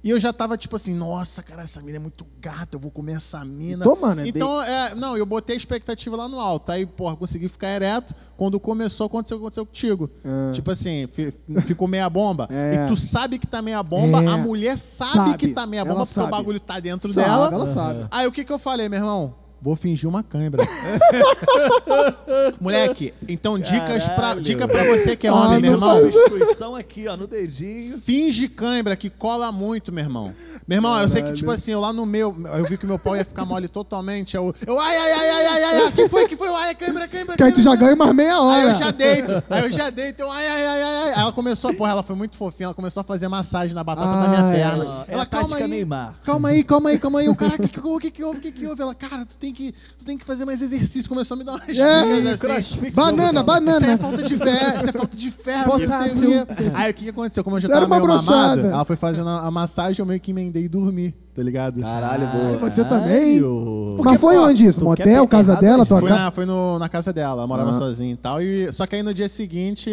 E 0.03 0.11
eu 0.11 0.21
já 0.21 0.33
tava 0.33 0.57
tipo 0.57 0.77
assim, 0.77 0.95
nossa, 0.95 1.43
cara, 1.43 1.63
essa 1.63 1.83
mina 1.83 1.97
é 1.97 1.99
muito 1.99 2.25
gata, 2.41 2.77
eu 2.77 2.79
vou 2.81 2.89
comer 2.89 3.15
essa 3.17 3.45
mina. 3.45 3.85
Toma, 3.85 4.15
né? 4.15 4.29
Então, 4.29 4.63
é, 4.63 4.95
não, 4.95 5.17
eu 5.17 5.27
botei 5.27 5.55
a 5.55 5.57
expectativa 5.57 6.17
lá 6.17 6.29
no 6.29 6.39
alto. 6.39 6.71
Aí, 6.71 6.87
porra, 6.87 7.17
consegui 7.17 7.49
ficar 7.49 7.69
ereto. 7.71 8.15
Quando 8.37 8.61
começou, 8.61 9.07
aconteceu 9.09 9.37
o 9.37 9.41
que 9.41 9.45
aconteceu 9.47 9.67
contigo. 9.67 10.09
Tipo 10.53 10.71
assim, 10.71 11.09
fi- 11.09 11.35
ficou 11.67 11.89
meia 11.89 12.09
bomba. 12.09 12.47
É. 12.59 12.85
E 12.85 12.87
tu 12.89 12.95
sabe 12.97 13.39
que 13.41 13.47
tá 13.47 13.61
meia 13.61 13.83
bomba, 13.83 14.23
É. 14.23 14.27
a 14.29 14.37
mulher 14.37 14.79
sabe, 14.79 15.13
Sabe. 15.15 15.37
que 15.37 15.49
tá 15.49 15.67
meia 15.67 15.81
Ela 15.81 15.89
bomba, 15.91 16.07
porque 16.07 16.21
o 16.21 16.23
sabe. 16.23 16.31
bagulho 16.31 16.61
tá 16.61 16.79
dentro 16.79 17.13
Sabe, 17.13 17.27
dela. 17.27 17.51
ela 17.53 17.67
sabe. 17.67 18.07
Aí 18.11 18.27
o 18.27 18.33
que 18.33 18.45
que 18.45 18.53
eu 18.53 18.59
falei, 18.59 18.89
meu 18.89 19.01
irmão? 19.01 19.35
Vou 19.61 19.75
fingir 19.75 20.09
uma 20.09 20.23
cãibra. 20.23 20.65
Moleque, 22.61 23.13
então 23.29 23.59
dicas 23.59 24.05
pra, 24.05 24.15
Caralho. 24.15 24.41
dica 24.41 24.69
pra 24.69 24.85
você 24.85 25.17
que 25.17 25.27
é 25.27 25.31
Ah, 25.31 25.35
homem, 25.35 25.61
meu 25.61 25.77
não 25.79 25.99
irmão. 25.99 26.13
Substituição 26.13 26.77
aqui, 26.77 27.09
ó, 27.09 27.17
no 27.17 27.27
dedinho. 27.27 27.99
Finge 27.99 28.49
cãibra 28.49 28.95
que 28.97 29.11
cola 29.11 29.51
muito, 29.53 29.93
meu 29.93 30.05
irmão. 30.05 30.35
Meu 30.67 30.77
irmão, 30.77 31.01
eu 31.01 31.09
sei 31.09 31.23
que, 31.23 31.33
tipo 31.33 31.51
assim, 31.51 31.71
eu 31.73 31.81
lá 31.81 31.95
no 31.95 32.05
meu, 32.05 32.37
eu 32.55 32.65
vi 32.67 32.77
que 32.77 32.85
meu 32.85 32.99
pau 32.99 33.17
ia 33.17 33.25
ficar 33.25 33.47
mole 33.47 33.69
totalmente. 33.69 34.37
Eu, 34.37 34.55
eu 34.67 34.79
ai, 34.79 34.97
ai, 34.99 35.13
ai, 35.13 35.29
ai, 35.31 35.47
ai, 35.47 35.65
ai, 35.65 35.81
ai, 35.87 35.93
que 35.93 36.09
foi, 36.11 36.29
que 36.29 36.37
foi? 36.37 36.49
Ai, 36.49 36.75
cãibra, 36.75 37.09
cãibra, 37.09 37.37
Que 37.37 37.43
aí 37.43 37.53
tu 37.53 37.63
já 37.63 37.71
cãibra. 37.71 37.87
ganha 37.87 37.97
mais 37.97 38.15
meia 38.15 38.39
hora. 38.39 38.61
Aí 38.65 38.69
eu 38.69 38.75
já 38.75 38.91
deito, 38.91 39.43
aí 39.49 39.63
eu 39.65 39.71
já 39.73 39.89
deito, 39.89 40.23
eu, 40.23 40.31
ai, 40.31 40.47
ai, 40.47 40.67
ai, 40.67 40.83
ai, 40.83 40.95
ai. 41.05 41.13
Aí 41.15 41.21
ela 41.23 41.33
começou, 41.33 41.73
porra, 41.73 41.93
ela 41.93 42.03
foi 42.03 42.15
muito 42.15 42.37
fofinha, 42.37 42.67
ela 42.67 42.75
começou 42.75 43.01
a 43.01 43.05
fazer 43.05 43.29
massagem 43.29 43.75
na 43.75 43.83
batata 43.83 44.09
da 44.21 44.29
minha 44.29 44.45
Ai, 44.45 44.57
perna. 44.57 44.85
ó, 44.85 45.03
é 45.09 45.15
ela, 45.15 45.23
a 45.23 45.27
calma 45.27 45.49
tática 45.49 45.65
aí, 45.65 45.71
Neymar." 45.71 46.15
calma 46.23 46.49
aí, 46.51 46.63
calma 46.65 46.91
aí, 46.91 46.99
calma 46.99 47.21
aí. 47.21 47.29
O 47.31 47.35
cara, 47.35 47.55
o 47.55 47.59
que, 47.63 47.69
que, 47.69 47.81
o 47.81 47.99
que, 47.99 48.11
que 48.11 48.25
houve, 48.25 48.39
o 48.39 48.43
que, 48.43 48.53
que 48.53 48.67
houve? 48.67 48.83
Ela, 48.83 48.95
cara, 48.95 49.25
tu 49.25 49.37
tem 49.39 49.48
que, 49.53 49.73
tu 49.99 50.05
tem 50.05 50.17
que 50.19 50.25
fazer 50.25 50.45
mais 50.45 50.61
exercício. 50.63 51.09
Começou 51.09 51.35
a 51.35 51.39
me 51.39 51.45
dar 51.45 51.53
umas 51.53 51.67
dicas 51.67 51.83
assim. 52.27 52.39
Crossfit 52.39 52.95
Banana, 52.95 53.41
sobre- 53.41 53.41
Isso 53.41 53.41
é 53.41 53.43
banana. 53.43 53.99
falta 53.99 54.23
de 54.23 54.37
fé, 54.37 54.77
isso 54.79 54.89
é 54.89 54.93
falta 54.93 55.17
de 55.17 55.31
fé, 55.31 55.57
não 55.67 55.77
sei 55.79 55.87
o 55.87 55.91
Potássio. 55.91 56.47
quê. 56.47 56.71
Aí 56.75 56.91
o 56.91 56.95
que, 56.95 57.05
que 57.05 57.11
aconteceu? 57.11 57.45
Como 57.45 57.57
eu 57.57 57.61
já 57.61 57.69
tava 57.69 57.87
uma 57.87 57.97
meio 57.97 58.09
mamado, 58.09 58.27
brochada. 58.27 58.69
ela 58.69 58.85
foi 58.85 58.97
fazendo 58.97 59.29
a 59.29 59.51
massagem, 59.51 60.01
eu 60.01 60.07
meio 60.07 60.21
que 60.21 60.31
emendei 60.31 60.65
e 60.65 60.69
dormi, 60.69 61.13
tá 61.35 61.43
ligado? 61.43 61.81
Caralho, 61.81 62.27
Ah, 62.27 62.57
boa. 62.59 62.71
Você 62.71 62.85
também? 62.85 63.39
Caralho. 63.41 63.97
Mas 64.05 64.21
foi 64.21 64.37
pô, 64.37 64.43
onde 64.47 64.67
isso? 64.67 64.85
Motel, 64.85 65.27
casa 65.29 65.57
dela, 65.57 65.85
tua 65.87 66.01
Foi, 66.01 66.09
casa? 66.09 66.23
na, 66.25 66.31
foi 66.31 66.47
no, 66.47 66.79
na 66.79 66.89
casa 66.89 67.13
dela, 67.13 67.33
ela 67.39 67.47
morava 67.47 67.73
sozinha 67.73 68.13
e 68.13 68.17
tal. 68.17 68.41
E, 68.43 68.73
só 68.73 68.87
que 68.87 68.97
aí 68.97 69.03
no 69.03 69.13
dia 69.13 69.29
seguinte 69.29 69.91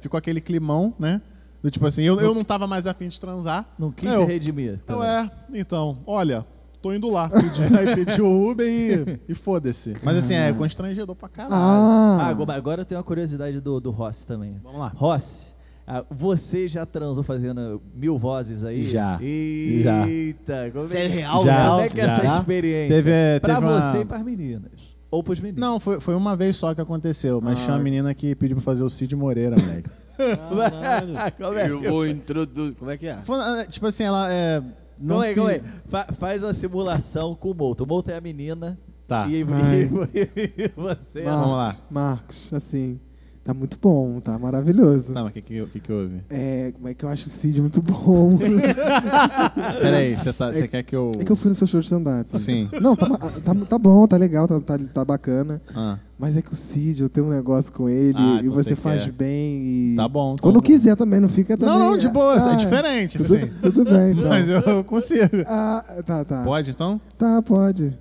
ficou 0.00 0.18
aquele 0.18 0.40
climão, 0.40 0.94
né? 0.98 1.20
Do 1.62 1.70
tipo 1.70 1.84
assim, 1.86 2.02
eu, 2.02 2.20
eu 2.20 2.32
não 2.34 2.44
tava 2.44 2.66
mais 2.66 2.86
afim 2.86 3.08
de 3.08 3.18
transar. 3.18 3.66
Não 3.78 3.90
quis 3.90 4.12
eu, 4.12 4.20
se 4.20 4.26
redimir. 4.26 4.78
Eu, 4.86 5.02
é, 5.02 5.28
então, 5.52 5.98
olha, 6.06 6.46
tô 6.86 6.92
indo 6.94 7.10
lá. 7.10 7.28
Pedi, 7.28 7.76
aí 7.76 7.94
pedi 7.94 8.22
o 8.22 8.50
Uber 8.50 8.66
e, 8.66 9.20
e 9.28 9.34
foda-se. 9.34 9.94
Mas 10.02 10.16
assim, 10.16 10.34
é 10.34 10.52
constrangedor 10.52 11.14
pra 11.14 11.28
caralho. 11.28 11.54
Ah, 11.54 12.18
Ah, 12.22 12.26
agora, 12.28 12.52
agora 12.54 12.80
eu 12.82 12.84
tenho 12.84 12.98
uma 12.98 13.04
curiosidade 13.04 13.60
do, 13.60 13.80
do 13.80 13.90
Rossi 13.90 14.26
também. 14.26 14.58
Vamos 14.62 14.78
lá. 14.80 14.92
Rossi, 14.94 15.54
ah, 15.86 16.04
você 16.10 16.68
já 16.68 16.84
transou 16.86 17.22
fazendo 17.22 17.80
mil 17.94 18.18
vozes 18.18 18.64
aí? 18.64 18.82
Já. 18.88 19.18
Eita, 19.20 20.70
como 20.72 20.84
Isso 20.84 20.96
é 20.96 21.04
é, 21.04 21.08
real, 21.08 21.42
Já. 21.44 21.52
real? 21.62 21.70
como 21.70 21.80
é 21.82 21.88
que 21.88 22.00
é 22.00 22.04
essa 22.04 22.26
experiência? 22.38 22.96
Teve, 22.96 23.10
é, 23.10 23.40
pra 23.40 23.54
teve 23.54 23.66
uma- 23.66 23.80
você 23.80 23.98
e 24.00 24.04
pras 24.04 24.22
meninas. 24.22 24.96
Ou 25.10 25.22
pros 25.22 25.40
meninos. 25.40 25.60
Não, 25.60 25.78
foi, 25.78 26.00
foi 26.00 26.14
uma 26.16 26.34
vez 26.36 26.56
só 26.56 26.74
que 26.74 26.80
aconteceu, 26.80 27.40
mas 27.40 27.60
tinha 27.60 27.76
uma 27.76 27.82
menina 27.82 28.12
que 28.12 28.34
pediu 28.34 28.56
pra 28.56 28.64
fazer 28.64 28.82
o 28.84 28.90
Cid 28.90 29.14
Moreira, 29.14 29.54
moleque. 29.56 29.88
Caralho. 30.16 31.14
como 31.38 31.58
é 31.58 31.68
que 31.68 31.88
vou 31.88 32.06
introduzir. 32.06 32.74
Como 32.74 32.90
é 32.90 32.96
que 32.96 33.06
é? 33.06 33.16
Foi, 33.22 33.38
ah, 33.38 33.64
tipo 33.68 33.86
assim, 33.86 34.02
ela 34.04 34.32
é. 34.32 34.62
Não 34.98 35.08
Calma 35.16 35.24
aí, 35.24 35.34
calma 35.34 35.50
aí. 35.50 35.62
Fa- 35.86 36.06
faz 36.12 36.42
uma 36.42 36.52
simulação 36.54 37.34
com 37.34 37.50
o 37.50 37.54
Molto. 37.54 37.84
O 37.84 37.86
Molto 37.86 38.10
é 38.10 38.16
a 38.16 38.20
menina. 38.20 38.78
Tá. 39.06 39.28
E, 39.28 39.44
Vai. 39.44 39.82
e 40.14 40.72
você 40.74 41.20
é 41.20 41.24
Marcos, 41.24 41.40
Vamos 41.42 41.56
lá. 41.56 41.76
Marcos, 41.90 42.52
assim, 42.52 43.00
tá 43.46 43.54
muito 43.54 43.78
bom, 43.80 44.18
tá 44.20 44.36
maravilhoso. 44.38 45.12
Tá, 45.14 45.22
mas 45.22 45.30
o 45.30 45.32
que, 45.32 45.40
que, 45.40 45.66
que, 45.66 45.80
que 45.80 45.92
houve? 45.92 46.20
É, 46.28 46.72
como 46.74 46.88
é 46.88 46.94
que 46.94 47.04
eu 47.04 47.08
acho 47.08 47.26
o 47.28 47.30
Cid 47.30 47.60
muito 47.60 47.80
bom. 47.80 48.36
Peraí, 49.80 50.16
você 50.16 50.32
tá, 50.32 50.52
você 50.52 50.66
quer 50.66 50.82
que 50.82 50.94
eu. 50.96 51.12
É 51.18 51.24
que 51.24 51.30
eu 51.30 51.36
fui 51.36 51.48
no 51.48 51.54
seu 51.54 51.66
show 51.66 51.80
de 51.80 51.86
stand-up. 51.86 52.36
Sim. 52.38 52.68
Não, 52.80 52.96
tá, 52.96 53.08
tá, 53.08 53.54
tá 53.54 53.78
bom, 53.78 54.06
tá 54.06 54.16
legal, 54.16 54.48
tá, 54.48 54.60
tá, 54.60 54.78
tá 54.92 55.04
bacana. 55.04 55.62
Ah, 55.74 55.98
Mas 56.18 56.36
é 56.36 56.42
que 56.42 56.52
o 56.52 56.56
Cid, 56.56 57.02
eu 57.02 57.08
tenho 57.08 57.26
um 57.26 57.30
negócio 57.30 57.72
com 57.72 57.88
ele 57.88 58.14
Ah, 58.18 58.40
e 58.42 58.44
então 58.46 58.56
você 58.56 58.70
você 58.70 58.76
faz 58.76 59.04
quer. 59.04 59.12
bem 59.12 59.92
e... 59.92 59.94
tá 59.96 60.08
bom. 60.08 60.34
então- 60.34 60.50
Quando 60.50 60.60
quiser 60.62 60.96
também, 60.96 61.20
não 61.20 61.28
fica 61.28 61.56
também... 61.56 61.74
Não, 61.78 61.90
não, 61.92 61.98
de 61.98 62.08
boa, 62.08 62.36
Ah, 62.38 62.52
é 62.52 62.56
diferente, 62.56 63.18
Tudo, 63.18 63.36
assim. 63.36 63.46
tudo 63.62 63.84
bem, 63.84 64.10
então. 64.12 64.28
Mas 64.28 64.48
eu, 64.48 64.60
eu 64.60 64.82
consigo. 64.84 65.36
Ah, 65.46 65.84
tá, 66.04 66.24
tá. 66.24 66.42
Pode 66.42 66.70
então? 66.72 67.00
Tá, 67.16 67.40
pode. 67.42 67.96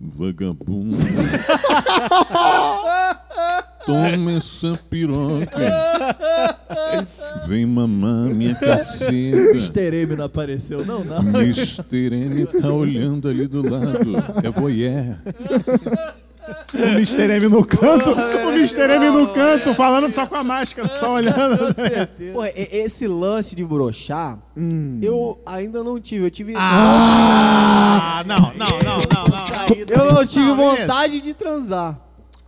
Vagabundo. 0.00 0.96
Toma 3.86 4.32
essa 4.32 4.72
piroca. 4.88 5.46
Vem 7.46 7.66
mamar 7.66 8.28
minha 8.34 8.54
caceta. 8.54 9.10
Mr. 9.52 9.94
M 10.02 10.16
não 10.16 10.24
apareceu, 10.24 10.84
não, 10.86 11.04
não. 11.04 11.18
Mr. 11.40 11.84
M 12.14 12.46
tá 12.46 12.70
olhando 12.70 13.28
ali 13.28 13.46
do 13.46 13.62
lado. 13.68 13.98
É 14.42 14.50
voyeur. 14.50 15.16
O 16.74 16.78
Mr. 16.96 17.22
M 17.36 17.48
no 17.48 17.64
canto, 17.64 18.10
o 18.12 18.48
Mr. 18.50 18.90
M 18.96 19.10
no 19.10 19.28
canto, 19.28 19.74
falando 19.74 20.12
só 20.14 20.26
com 20.26 20.34
a 20.34 20.44
máscara, 20.44 20.92
só 20.94 21.14
olhando. 21.14 21.74
Pô, 22.34 22.44
e- 22.44 22.68
esse 22.70 23.06
lance 23.06 23.54
de 23.56 23.64
brochar, 23.64 24.38
eu 25.00 25.40
ainda 25.46 25.82
não 25.82 25.98
tive. 26.00 26.26
Eu 26.26 26.30
tive. 26.30 26.52
Ah, 26.56 28.22
não, 28.26 28.38
não, 28.40 28.50
não, 28.56 28.98
não, 29.10 29.26
não. 29.28 30.06
eu 30.06 30.12
não 30.12 30.26
tive 30.26 30.52
vontade 30.52 31.20
de 31.20 31.32
transar. 31.32 31.98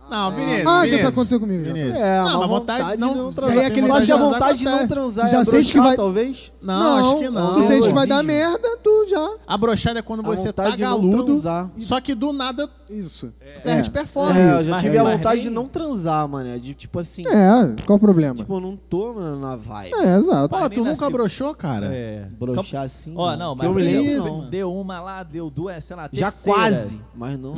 Não, 0.09 0.31
Vinícius. 0.31 0.61
Ah, 0.61 0.69
já 0.69 0.75
Vinícius. 0.81 0.99
isso 0.99 1.09
aconteceu 1.09 1.39
comigo. 1.39 1.65
já. 1.65 1.73
Vinícius. 1.73 1.97
É, 1.97 2.17
não, 2.23 2.39
mas 2.39 2.47
vontade, 2.49 2.81
vontade 2.81 2.97
não. 3.01 3.09
de 3.13 3.19
não 3.19 3.33
transar. 3.33 3.57
Aí 3.57 3.63
é 3.63 3.65
aquele 3.67 3.87
Eu 3.89 3.93
acho 3.95 4.05
que 4.05 4.11
a 4.11 4.15
transar 4.17 4.33
vontade 4.33 4.57
de 4.59 4.65
não 4.65 4.87
transar 4.87 5.29
Já 5.29 5.39
é 5.41 5.45
sei 5.45 5.63
que 5.63 5.77
vai- 5.79 5.95
talvez. 5.95 6.53
Não, 6.61 6.97
acho 6.97 7.17
que 7.17 7.29
não. 7.29 7.53
Tu 7.55 7.67
sente 7.67 7.87
que 7.87 7.93
vai 7.93 8.07
dar 8.07 8.23
merda, 8.23 8.77
tu 8.83 9.05
já. 9.09 9.29
A 9.47 9.57
brochada 9.57 9.99
é 9.99 10.01
quando 10.01 10.19
A 10.19 10.23
você 10.23 10.51
tá 10.53 10.69
de 10.69 10.81
não 10.81 10.89
galudo, 11.01 11.41
só 11.79 11.99
que 12.01 12.13
do 12.15 12.31
nada 12.33 12.69
Isso. 12.89 13.33
perde 13.63 13.89
performance. 13.89 14.39
É, 14.39 14.59
eu 14.59 14.63
já 14.63 14.71
Mas- 14.73 14.81
tive 14.81 14.97
a 14.97 15.03
vontade 15.03 15.41
de 15.41 15.49
não 15.49 15.65
transar, 15.65 16.27
mano. 16.27 16.59
De 16.59 16.73
tipo 16.73 16.99
assim. 16.99 17.21
É, 17.27 17.83
qual 17.85 17.97
o 17.97 17.99
problema? 17.99 18.35
Tipo, 18.35 18.55
eu 18.55 18.59
não 18.61 18.75
tô 18.77 19.13
mano, 19.13 19.39
na 19.39 19.55
vibe. 19.55 19.93
É, 19.93 20.17
exato. 20.17 20.49
Pô, 20.49 20.69
tu 20.69 20.83
nunca 20.83 21.09
broxou, 21.09 21.53
cara? 21.53 21.87
É. 21.93 22.27
Broxar 22.39 22.83
assim. 22.83 23.13
Ó, 23.15 23.35
não, 23.35 23.55
mas 23.55 23.65
eu 23.67 23.73
lembro, 23.73 24.25
não. 24.25 24.49
deu 24.49 24.73
uma 24.73 24.99
lá, 25.01 25.23
deu 25.23 25.49
duas, 25.49 25.83
sei 25.83 25.95
lá, 25.95 26.09
Já 26.11 26.31
quase, 26.31 27.01
mas 27.15 27.37
não. 27.39 27.53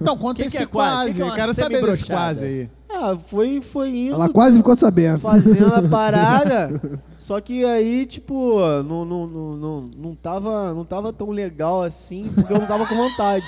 Então, 0.00 0.16
que 0.34 0.42
esse 0.42 0.58
é 0.58 0.66
quase? 0.66 1.20
é 1.20 1.24
uma 1.24 1.34
Quero 1.34 1.54
saber 1.54 1.80
semi-brochada? 1.96 2.24
quase 2.26 2.44
aí. 2.44 2.70
Ah, 2.96 3.16
foi, 3.16 3.60
foi 3.60 3.88
indo. 3.90 4.14
Ela 4.14 4.28
quase 4.28 4.56
ficou 4.56 4.76
sabendo. 4.76 5.18
fazendo 5.18 5.74
a 5.74 5.82
parada. 5.82 6.80
Só 7.18 7.40
que 7.40 7.64
aí, 7.64 8.06
tipo, 8.06 8.60
não, 8.86 9.04
não, 9.04 9.26
não, 9.26 9.56
não, 9.56 9.90
não, 9.96 10.14
tava, 10.14 10.72
não 10.72 10.84
tava 10.84 11.12
tão 11.12 11.30
legal 11.30 11.82
assim, 11.82 12.30
porque 12.34 12.52
eu 12.52 12.58
não 12.58 12.66
tava 12.66 12.86
com 12.86 12.94
vontade. 12.94 13.44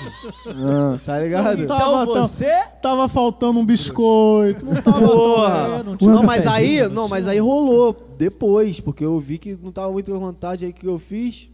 Ah. 0.48 0.98
Tá 1.06 1.20
ligado? 1.20 1.62
Então 1.62 1.78
Tava 1.78 2.06
tão- 2.06 2.26
você... 2.26 2.50
Tava 2.82 3.06
faltando 3.08 3.60
um 3.60 3.64
biscoito. 3.66 4.66
Não 4.66 4.82
tava 4.82 5.00
Porra. 5.06 5.68
não 5.84 5.84
Não, 5.92 5.96
tinha 5.96 6.22
mas 6.22 6.46
aí, 6.46 6.80
não 6.82 6.88
não, 6.88 7.02
tinha. 7.04 7.08
mas 7.10 7.28
aí 7.28 7.38
rolou 7.38 7.96
depois, 8.18 8.80
porque 8.80 9.04
eu 9.04 9.20
vi 9.20 9.38
que 9.38 9.56
não 9.62 9.70
tava 9.70 9.92
muito 9.92 10.10
com 10.10 10.18
vontade 10.18 10.64
aí 10.64 10.72
que 10.72 10.86
eu 10.88 10.98
fiz. 10.98 11.48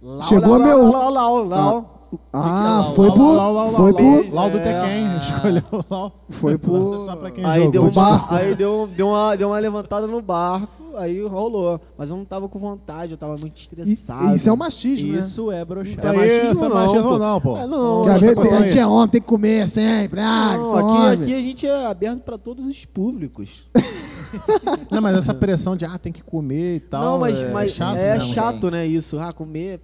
Lau, 0.00 0.28
Chegou 0.28 0.56
lau, 0.58 0.60
meu- 0.60 0.82
Lau, 0.92 1.10
lau, 1.10 1.12
lau, 1.12 1.44
lau. 1.44 1.93
Ah, 2.32 2.92
foi 2.94 3.10
pro. 3.10 3.16
Foi 3.24 3.34
lau. 3.36 3.94
pro. 3.94 4.34
Lau 4.34 4.50
do 4.50 4.58
É. 4.58 4.62
Tekken. 4.62 5.16
Escolheu 5.18 5.62
o 5.72 5.84
Lau. 5.94 6.12
Foi 6.30 6.58
pro. 6.58 7.04
Só 7.04 7.16
pra 7.16 7.30
quem 7.30 7.44
Aí 7.44 7.70
deu, 7.70 7.84
um 7.84 7.90
barco. 7.90 8.34
aí 8.34 8.54
deu, 8.54 8.88
deu, 8.96 9.08
uma, 9.08 9.36
deu 9.36 9.48
uma 9.48 9.58
levantada 9.58 10.06
no 10.06 10.20
barco, 10.22 10.96
aí 10.96 11.22
rolou. 11.26 11.80
Mas 11.96 12.10
eu 12.10 12.16
não 12.16 12.24
tava 12.24 12.48
com 12.48 12.58
vontade, 12.58 13.12
eu 13.12 13.18
tava 13.18 13.36
muito 13.36 13.56
estressado. 13.56 14.34
Isso 14.36 14.48
é 14.48 14.52
o 14.52 14.56
machismo, 14.56 15.12
né? 15.12 15.18
Isso 15.18 15.50
é 15.52 15.64
broxar. 15.64 16.04
É 16.04 16.08
Aí, 16.08 16.16
machismo 16.16 16.54
foi 16.58 16.68
não, 16.68 16.76
machismo 16.76 17.08
pô. 17.08 17.18
não, 17.18 17.40
pô. 17.40 17.56
É, 17.56 17.66
não, 17.66 18.08
A 18.08 18.16
gente 18.62 18.78
é 18.78 18.86
homem, 18.86 19.08
tem 19.08 19.20
que 19.20 19.26
comer 19.26 19.68
sempre. 19.68 20.20
Ah, 20.20 20.54
aqui, 20.54 21.22
aqui 21.22 21.34
a 21.34 21.40
gente 21.40 21.66
é 21.66 21.86
aberto 21.86 22.20
pra 22.22 22.36
todos 22.38 22.64
os 22.66 22.84
públicos. 22.84 23.64
Não, 24.90 25.00
mas 25.00 25.16
essa 25.16 25.32
pressão 25.32 25.76
de, 25.76 25.84
ah, 25.84 25.96
tem 25.96 26.12
que 26.12 26.22
comer 26.22 26.76
e 26.76 26.80
tal. 26.80 27.04
não, 27.04 27.18
mas 27.20 27.40
é 27.42 27.52
mas 27.52 27.70
chato. 27.70 27.96
é 27.96 28.14
né? 28.14 28.20
chato, 28.20 28.68
né, 28.70 28.84
isso. 28.84 29.16
Ah, 29.18 29.32
comer, 29.32 29.80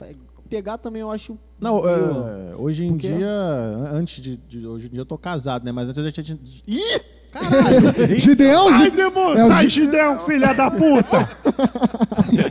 pegar 0.51 0.77
também 0.77 1.01
eu 1.01 1.11
acho... 1.11 1.39
Não, 1.61 1.79
é, 1.89 2.57
hoje 2.57 2.85
em 2.85 2.91
Porque- 2.91 3.09
dia, 3.09 3.31
antes 3.93 4.23
de, 4.23 4.37
de- 4.37 4.67
Hoje 4.67 4.87
em 4.89 4.91
dia 4.91 5.01
eu 5.01 5.07
tô 5.07 5.17
casado, 5.17 5.65
né? 5.65 5.73
Mas 5.73 5.89
antes 5.89 5.99
eu 5.99 6.11
já 6.11 6.23
tinha. 6.23 6.39
Ih! 6.67 7.01
Caralho! 7.31 8.19
Gideão, 8.19 8.69
Sai, 8.71 8.91
Demon! 8.91 9.33
É 9.35 9.47
sai, 9.47 9.69
Gi- 9.69 9.85
Gideão, 9.85 10.19
filha 10.21 10.53
da 10.53 10.69
puta! 10.71 11.29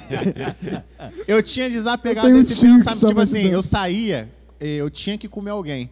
eu 1.28 1.42
tinha 1.44 1.70
desapegado 1.70 2.30
Eu 2.30 2.36
um 2.36 2.40
desse 2.40 2.56
que 2.56 2.62
pensamento. 2.62 3.08
Tipo 3.08 3.20
assim, 3.20 3.48
eu 3.50 3.62
saía, 3.62 4.30
eh, 4.60 4.76
eu 4.78 4.90
tinha 4.90 5.18
que 5.18 5.28
comer 5.28 5.52
alguém. 5.52 5.90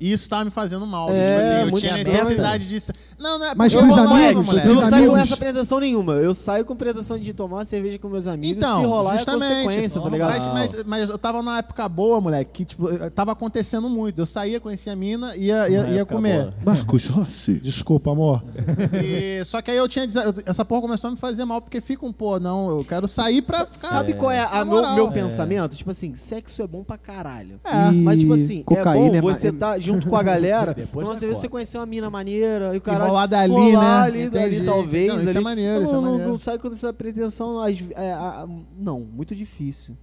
E 0.00 0.12
isso 0.12 0.28
tava 0.28 0.44
me 0.44 0.50
fazendo 0.50 0.86
mal. 0.86 1.08
É, 1.10 1.26
tipo 1.26 1.38
assim, 1.38 1.70
eu 1.70 1.80
tinha 1.80 1.94
merda. 1.94 2.10
necessidade 2.12 2.68
de. 2.68 2.76
Não, 3.24 3.38
não 3.38 3.46
é 3.46 3.54
Mas 3.54 3.74
pros 3.74 3.88
rolava, 3.88 4.14
amigos, 4.14 4.46
moleque. 4.46 4.68
Eu 4.68 4.74
não 4.74 4.82
saio 4.88 5.10
com 5.10 5.16
essa 5.16 5.36
pretensão 5.38 5.80
nenhuma. 5.80 6.12
Eu 6.16 6.34
saio 6.34 6.64
com 6.66 6.76
pretensão 6.76 7.18
de 7.18 7.32
tomar 7.32 7.64
cerveja 7.64 7.98
com 7.98 8.08
meus 8.08 8.26
amigos. 8.26 8.58
Então, 8.58 8.80
se 8.82 8.86
rolar 8.86 9.16
justamente. 9.16 9.50
é 9.52 9.62
consequência, 9.64 10.00
tá 10.00 10.08
ligado? 10.10 10.30
Mas, 10.30 10.46
mas, 10.48 10.84
mas 10.84 11.08
eu 11.10 11.16
tava 11.16 11.38
numa 11.38 11.58
época 11.58 11.88
boa, 11.88 12.20
moleque, 12.20 12.50
que 12.52 12.64
tipo, 12.66 12.86
tava 13.10 13.32
acontecendo 13.32 13.88
muito. 13.88 14.18
Eu 14.20 14.26
saía, 14.26 14.60
conhecia 14.60 14.92
a 14.92 14.96
mina, 14.96 15.34
ia, 15.36 15.68
ia, 15.70 15.78
ia 15.88 16.00
época 16.02 16.16
comer. 16.16 16.52
boa. 16.62 16.74
Marcos 16.76 17.06
Rossi. 17.06 17.54
Desculpa, 17.54 18.10
amor. 18.12 18.42
E- 19.02 19.42
só 19.44 19.62
que 19.62 19.70
aí 19.70 19.76
eu 19.78 19.88
tinha. 19.88 20.06
Essa 20.44 20.64
porra 20.64 20.82
começou 20.82 21.08
a 21.08 21.10
me 21.12 21.16
fazer 21.16 21.44
mal, 21.46 21.62
porque 21.62 21.80
fica 21.80 22.04
um, 22.04 22.12
pô, 22.12 22.38
não, 22.38 22.68
eu 22.70 22.84
quero 22.84 23.08
sair 23.08 23.40
pra 23.40 23.64
ficar. 23.64 23.88
Sabe 23.88 24.12
qual 24.14 24.30
é 24.30 24.40
a 24.40 24.58
Na 24.58 24.64
meu, 24.66 24.94
meu 24.94 25.08
É. 25.08 25.10
pensamento? 25.12 25.76
Tipo 25.76 25.90
assim, 25.90 26.14
sexo 26.14 26.60
é 26.62 26.66
bom 26.66 26.84
pra 26.84 26.98
caralho. 26.98 27.58
É. 27.64 27.90
Mas, 27.90 28.20
tipo 28.20 28.34
assim, 28.34 28.62
Cocaína 28.62 29.14
é 29.14 29.18
é 29.18 29.20
bom 29.22 29.28
você 29.32 29.48
é- 29.48 29.52
tá 29.52 29.78
junto 29.78 30.08
com 30.08 30.16
a 30.16 30.22
galera. 30.22 30.74
Depois 30.74 31.08
então 31.08 31.18
da 31.28 31.34
você 31.34 31.48
conhecer 31.48 31.78
uma 31.78 31.86
mina 31.86 32.10
maneira 32.10 32.74
e 32.74 32.78
o 32.78 32.80
cara. 32.80 33.13
Rolar 33.14 33.26
dali, 33.26 33.54
né? 33.72 33.76
ali, 33.76 34.28
dali, 34.30 34.64
talvez. 34.64 35.12
Não, 35.12 35.18
isso 35.20 35.28
é 35.28 35.34
ali. 35.36 35.44
maneiro, 35.44 35.74
não, 35.76 35.82
isso 35.84 35.92
é 35.94 35.96
não, 35.96 36.02
maneiro. 36.10 36.28
Não 36.30 36.38
sai 36.38 36.58
com 36.58 36.68
essa 36.68 36.92
pretensão. 36.92 37.58
às 37.60 37.78
é, 37.94 38.12
a- 38.12 38.46
não, 38.78 39.00
muito 39.00 39.34
difícil. 39.34 39.96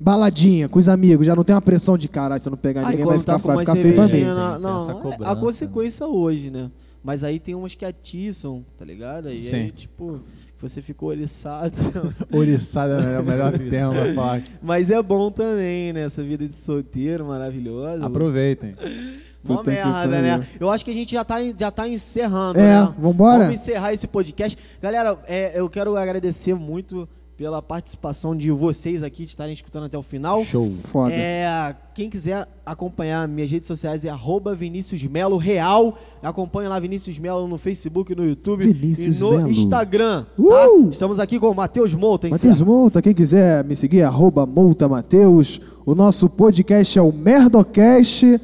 Baladinha, 0.00 0.68
com 0.68 0.78
os 0.78 0.88
amigos, 0.88 1.26
já 1.26 1.34
não 1.34 1.42
tem 1.42 1.54
uma 1.54 1.60
pressão 1.62 1.98
de 1.98 2.06
caralho, 2.08 2.40
se 2.40 2.48
eu 2.48 2.52
não 2.52 2.56
pegar 2.58 2.82
Aí 2.82 2.90
ninguém 2.90 3.04
vai 3.06 3.18
ficar, 3.18 3.32
tá 3.34 3.38
com 3.40 3.48
vai 3.48 3.58
ficar 3.58 3.74
feio 3.74 3.94
pra 3.94 4.06
mim. 4.06 4.22
não, 4.60 4.82
essa 4.82 4.90
é 4.92 4.94
cobrança, 4.94 5.32
a 5.32 5.36
consequência 5.36 6.06
hoje, 6.06 6.50
né? 6.50 6.70
Mas 7.02 7.24
aí 7.24 7.40
tem 7.40 7.54
umas 7.54 7.74
que 7.74 7.84
atiçam, 7.84 8.64
tá 8.78 8.84
ligado? 8.84 9.28
E 9.30 9.42
Sim. 9.42 9.56
aí, 9.56 9.72
tipo, 9.72 10.20
você 10.58 10.82
ficou 10.82 11.08
oriçado. 11.08 11.76
Oriçada 12.32 13.00
é 13.00 13.20
o 13.20 13.24
melhor 13.24 13.52
termo 13.56 13.92
pra 13.94 14.14
falar. 14.14 14.42
Mas 14.62 14.90
é 14.90 15.00
bom 15.02 15.30
também, 15.30 15.92
né? 15.92 16.04
Essa 16.04 16.22
vida 16.22 16.46
de 16.46 16.54
solteiro 16.54 17.24
maravilhosa. 17.26 18.04
Aproveitem. 18.04 18.74
Mó 19.48 19.56
Puta 19.58 19.70
que 19.70 19.76
merda, 19.76 19.92
pariu. 19.92 20.10
né? 20.22 20.46
Eu 20.60 20.70
acho 20.70 20.84
que 20.84 20.90
a 20.90 20.94
gente 20.94 21.12
já 21.12 21.24
tá, 21.24 21.36
já 21.58 21.70
tá 21.70 21.88
encerrando, 21.88 22.58
É, 22.58 22.80
né? 22.80 22.94
vambora? 22.98 23.44
Vamos 23.44 23.54
encerrar 23.60 23.92
esse 23.92 24.06
podcast. 24.06 24.56
Galera, 24.80 25.18
é, 25.26 25.52
eu 25.58 25.68
quero 25.68 25.96
agradecer 25.96 26.54
muito 26.54 27.08
pela 27.36 27.62
participação 27.62 28.34
de 28.36 28.50
vocês 28.50 29.00
aqui, 29.00 29.22
de 29.22 29.28
estarem 29.28 29.54
escutando 29.54 29.84
até 29.84 29.96
o 29.96 30.02
final. 30.02 30.42
Show. 30.42 30.72
Foda. 30.90 31.14
É, 31.14 31.72
quem 31.94 32.10
quiser 32.10 32.48
acompanhar 32.66 33.28
minhas 33.28 33.48
redes 33.48 33.68
sociais 33.68 34.04
é 34.04 34.08
arroba 34.08 34.56
Vinícius 34.56 35.04
Melo 35.04 35.36
Real. 35.36 35.96
Acompanhe 36.20 36.68
lá 36.68 36.80
Vinícius 36.80 37.16
Melo 37.20 37.46
no 37.46 37.56
Facebook, 37.56 38.12
no 38.12 38.26
YouTube 38.26 38.64
Vinícius 38.72 39.20
e 39.20 39.22
no 39.22 39.30
Melo. 39.30 39.50
Instagram. 39.52 40.24
Tá? 40.36 40.68
Uh! 40.68 40.88
Estamos 40.90 41.20
aqui 41.20 41.38
com 41.38 41.48
o 41.48 41.54
Matheus 41.54 41.94
Mouta. 41.94 42.28
Matheus. 42.28 42.60
Multa, 42.60 43.00
quem 43.00 43.14
quiser 43.14 43.62
me 43.64 43.76
seguir, 43.76 44.02
arroba 44.02 44.44
Mateus. 44.44 45.60
O 45.86 45.94
nosso 45.94 46.28
podcast 46.28 46.98
é 46.98 47.02
o 47.02 47.12
Merdocast. 47.12 48.40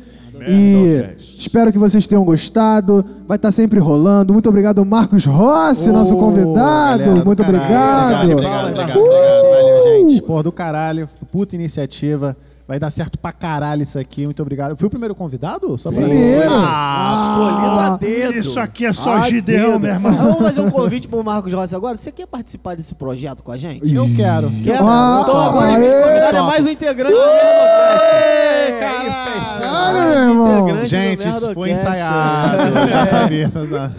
E 0.47 1.15
espero 1.39 1.73
que 1.73 1.79
vocês 1.79 2.07
tenham 2.07 2.25
gostado. 2.25 3.05
Vai 3.27 3.37
estar 3.37 3.53
sempre 3.53 3.79
rolando. 3.79 4.33
Muito 4.33 4.49
obrigado, 4.49 4.85
Marcos 4.85 5.25
Rossi, 5.25 5.91
nosso 5.91 6.17
Ô, 6.17 6.19
convidado. 6.19 6.99
galera 7.05 7.25
Muito 7.25 7.43
caralho. 7.43 7.59
obrigado. 7.65 8.33
Obrigado, 8.33 8.69
obrigado, 8.71 8.95
obrigado. 8.95 9.51
Valeu, 9.51 10.09
gente. 10.09 10.23
Porra 10.23 10.43
do 10.43 10.53
caralho. 10.53 11.09
Puta 11.31 11.55
iniciativa. 11.55 12.37
Vai 12.67 12.79
dar 12.79 12.89
certo 12.89 13.19
pra 13.19 13.31
caralho 13.31 13.83
isso 13.83 13.99
aqui. 13.99 14.25
Muito 14.25 14.41
obrigado. 14.41 14.71
Eu 14.71 14.77
fui 14.79 14.87
o 14.87 14.91
primeiro 14.91 15.15
convidado? 15.15 15.77
Só 15.77 15.91
pra- 15.91 16.01
Primeiro. 16.01 16.51
Escolhido 16.51 17.79
a 17.81 17.97
dedo. 18.01 18.39
Isso 18.39 18.59
aqui 18.59 18.87
é 18.87 18.93
só 18.93 19.17
Ah, 19.19 19.29
Gideão, 19.29 19.73
dedo. 19.73 19.81
meu 19.81 19.91
irmão. 19.91 20.13
Vamos 20.17 20.43
fazer 20.43 20.61
um 20.63 20.71
convite 20.71 21.07
pro 21.07 21.23
Marcos 21.23 21.53
Rossi 21.53 21.75
agora. 21.77 21.97
Você 21.97 22.11
quer 22.11 22.27
participar 22.27 22.75
desse 22.75 22.95
projeto 22.95 23.43
com 23.43 23.53
a 23.53 23.59
gente? 23.59 23.95
Eu 23.95 24.09
quero. 24.17 24.51
Quer? 24.63 24.79
Ah, 24.81 25.21
então 25.23 25.41
agora 25.41 25.73
a 25.73 25.75
aê, 25.77 25.81
gente 25.91 26.03
convidado 26.05 26.37
é 26.37 26.41
mais 26.43 26.65
um 26.67 26.71
integrante 26.71 27.13
do 27.15 27.19
Merdocast. 27.19 28.05
Ei, 28.15 28.73
caralho. 28.81 29.15
Caralho, 29.61 30.09
meu 30.11 30.29
irmão. 30.31 30.61
Integrante 30.69 30.89
Gente, 30.89 31.29
isso 31.29 31.55
foi 31.55 31.71
ensaiado. 31.71 32.79
Eu 32.79 32.89
já 32.89 33.07
sabia. 33.07 33.51
tá? 33.51 33.93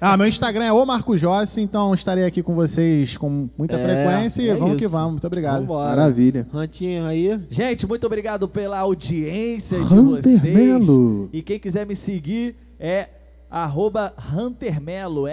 Ah, 0.00 0.16
meu 0.16 0.26
Instagram 0.26 0.64
é 0.64 0.72
o 0.72 0.84
Marco 0.86 1.16
Jossi, 1.16 1.60
então 1.60 1.92
estarei 1.94 2.24
aqui 2.24 2.42
com 2.42 2.54
vocês 2.54 3.16
com 3.16 3.48
muita 3.58 3.76
É, 3.76 3.78
frequência 3.78 4.42
e 4.42 4.48
é 4.50 4.54
vamos 4.54 4.76
que 4.76 4.84
isso. 4.84 4.92
vamos. 4.92 5.12
Muito 5.12 5.26
obrigado. 5.26 5.60
Vambora. 5.60 5.88
Maravilha. 5.96 6.46
Rantinho 6.52 7.06
aí. 7.06 7.40
Gente, 7.50 7.86
muito 7.86 8.03
obrigado 8.06 8.48
pela 8.48 8.78
audiência 8.78 9.78
de 9.78 9.94
Hunter 9.94 10.22
vocês. 10.38 10.42
Melo. 10.42 11.28
E 11.32 11.42
quem 11.42 11.58
quiser 11.58 11.86
me 11.86 11.96
seguir 11.96 12.56
é 12.78 13.08
arroba 13.50 14.12
Hunter 14.34 14.80
Melo, 14.80 15.28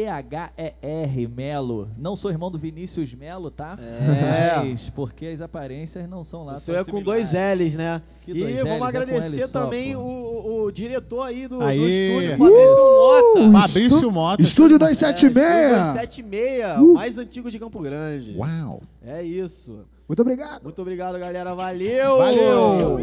R-A-N-T-H-E-R 0.00 1.28
Melo. 1.28 1.90
Não 1.98 2.16
sou 2.16 2.30
irmão 2.30 2.50
do 2.50 2.58
Vinícius 2.58 3.12
Melo, 3.14 3.50
tá? 3.50 3.78
É. 3.78 4.56
Mas 4.56 4.88
porque 4.88 5.26
as 5.26 5.42
aparências 5.42 6.08
não 6.08 6.24
são 6.24 6.44
lá 6.44 6.54
O 6.54 6.56
seu 6.56 6.74
tão 6.76 6.82
é 6.82 6.86
com 6.86 7.02
dois. 7.02 7.32
L's, 7.34 7.76
né? 7.76 8.00
Que 8.22 8.30
e 8.30 8.40
dois 8.40 8.56
vamos 8.56 8.70
Ls? 8.70 8.82
É 8.82 8.86
agradecer 8.88 9.46
só, 9.48 9.64
também 9.64 9.94
pô. 9.94 10.00
o, 10.00 10.64
o 10.64 10.72
diretor 10.72 11.24
aí 11.24 11.46
do, 11.46 11.58
do 11.58 11.64
Aê. 11.64 11.78
estúdio, 11.78 12.38
Fabrício 12.38 12.80
Mota. 12.94 13.52
Fabrício 13.60 14.10
Mota. 14.10 14.42
Estúdio 14.42 14.76
É, 14.76 14.78
276. 14.78 15.86
76, 16.10 16.78
o 16.78 16.94
mais 16.94 17.18
antigo 17.18 17.50
de 17.50 17.58
Campo 17.58 17.80
Grande. 17.80 18.34
Uau. 18.34 18.80
É 19.02 19.22
isso. 19.22 19.84
Muito 20.10 20.22
obrigado. 20.22 20.64
Muito 20.64 20.82
obrigado, 20.82 21.20
galera. 21.20 21.54
Valeu! 21.54 22.18
Valeu. 22.18 22.98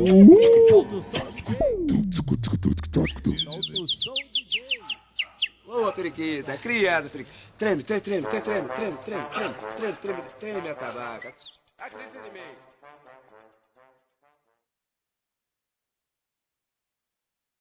Solta 0.67 0.95
o 0.95 1.01
som, 1.01 1.19
DJ. 1.31 1.55
Solta 3.37 3.81
o 3.81 3.87
som, 3.87 4.13
DJ. 4.29 4.65
Boa, 5.65 5.93
periquita. 5.93 6.57
Cria 6.57 6.97
asa, 6.97 7.09
periquita. 7.09 7.33
Treme, 7.57 7.81
treme, 7.81 8.01
treme, 8.01 8.27
treme, 8.27 8.43
treme, 8.43 8.67
treme, 8.67 8.97
treme, 8.97 9.25
treme, 9.29 9.55
treme, 9.77 9.95
treme, 9.95 10.21
treme, 10.37 10.67
atabaca. 10.67 11.33
Acredita 11.79 12.19
em 12.27 12.33
mim. 12.33 12.66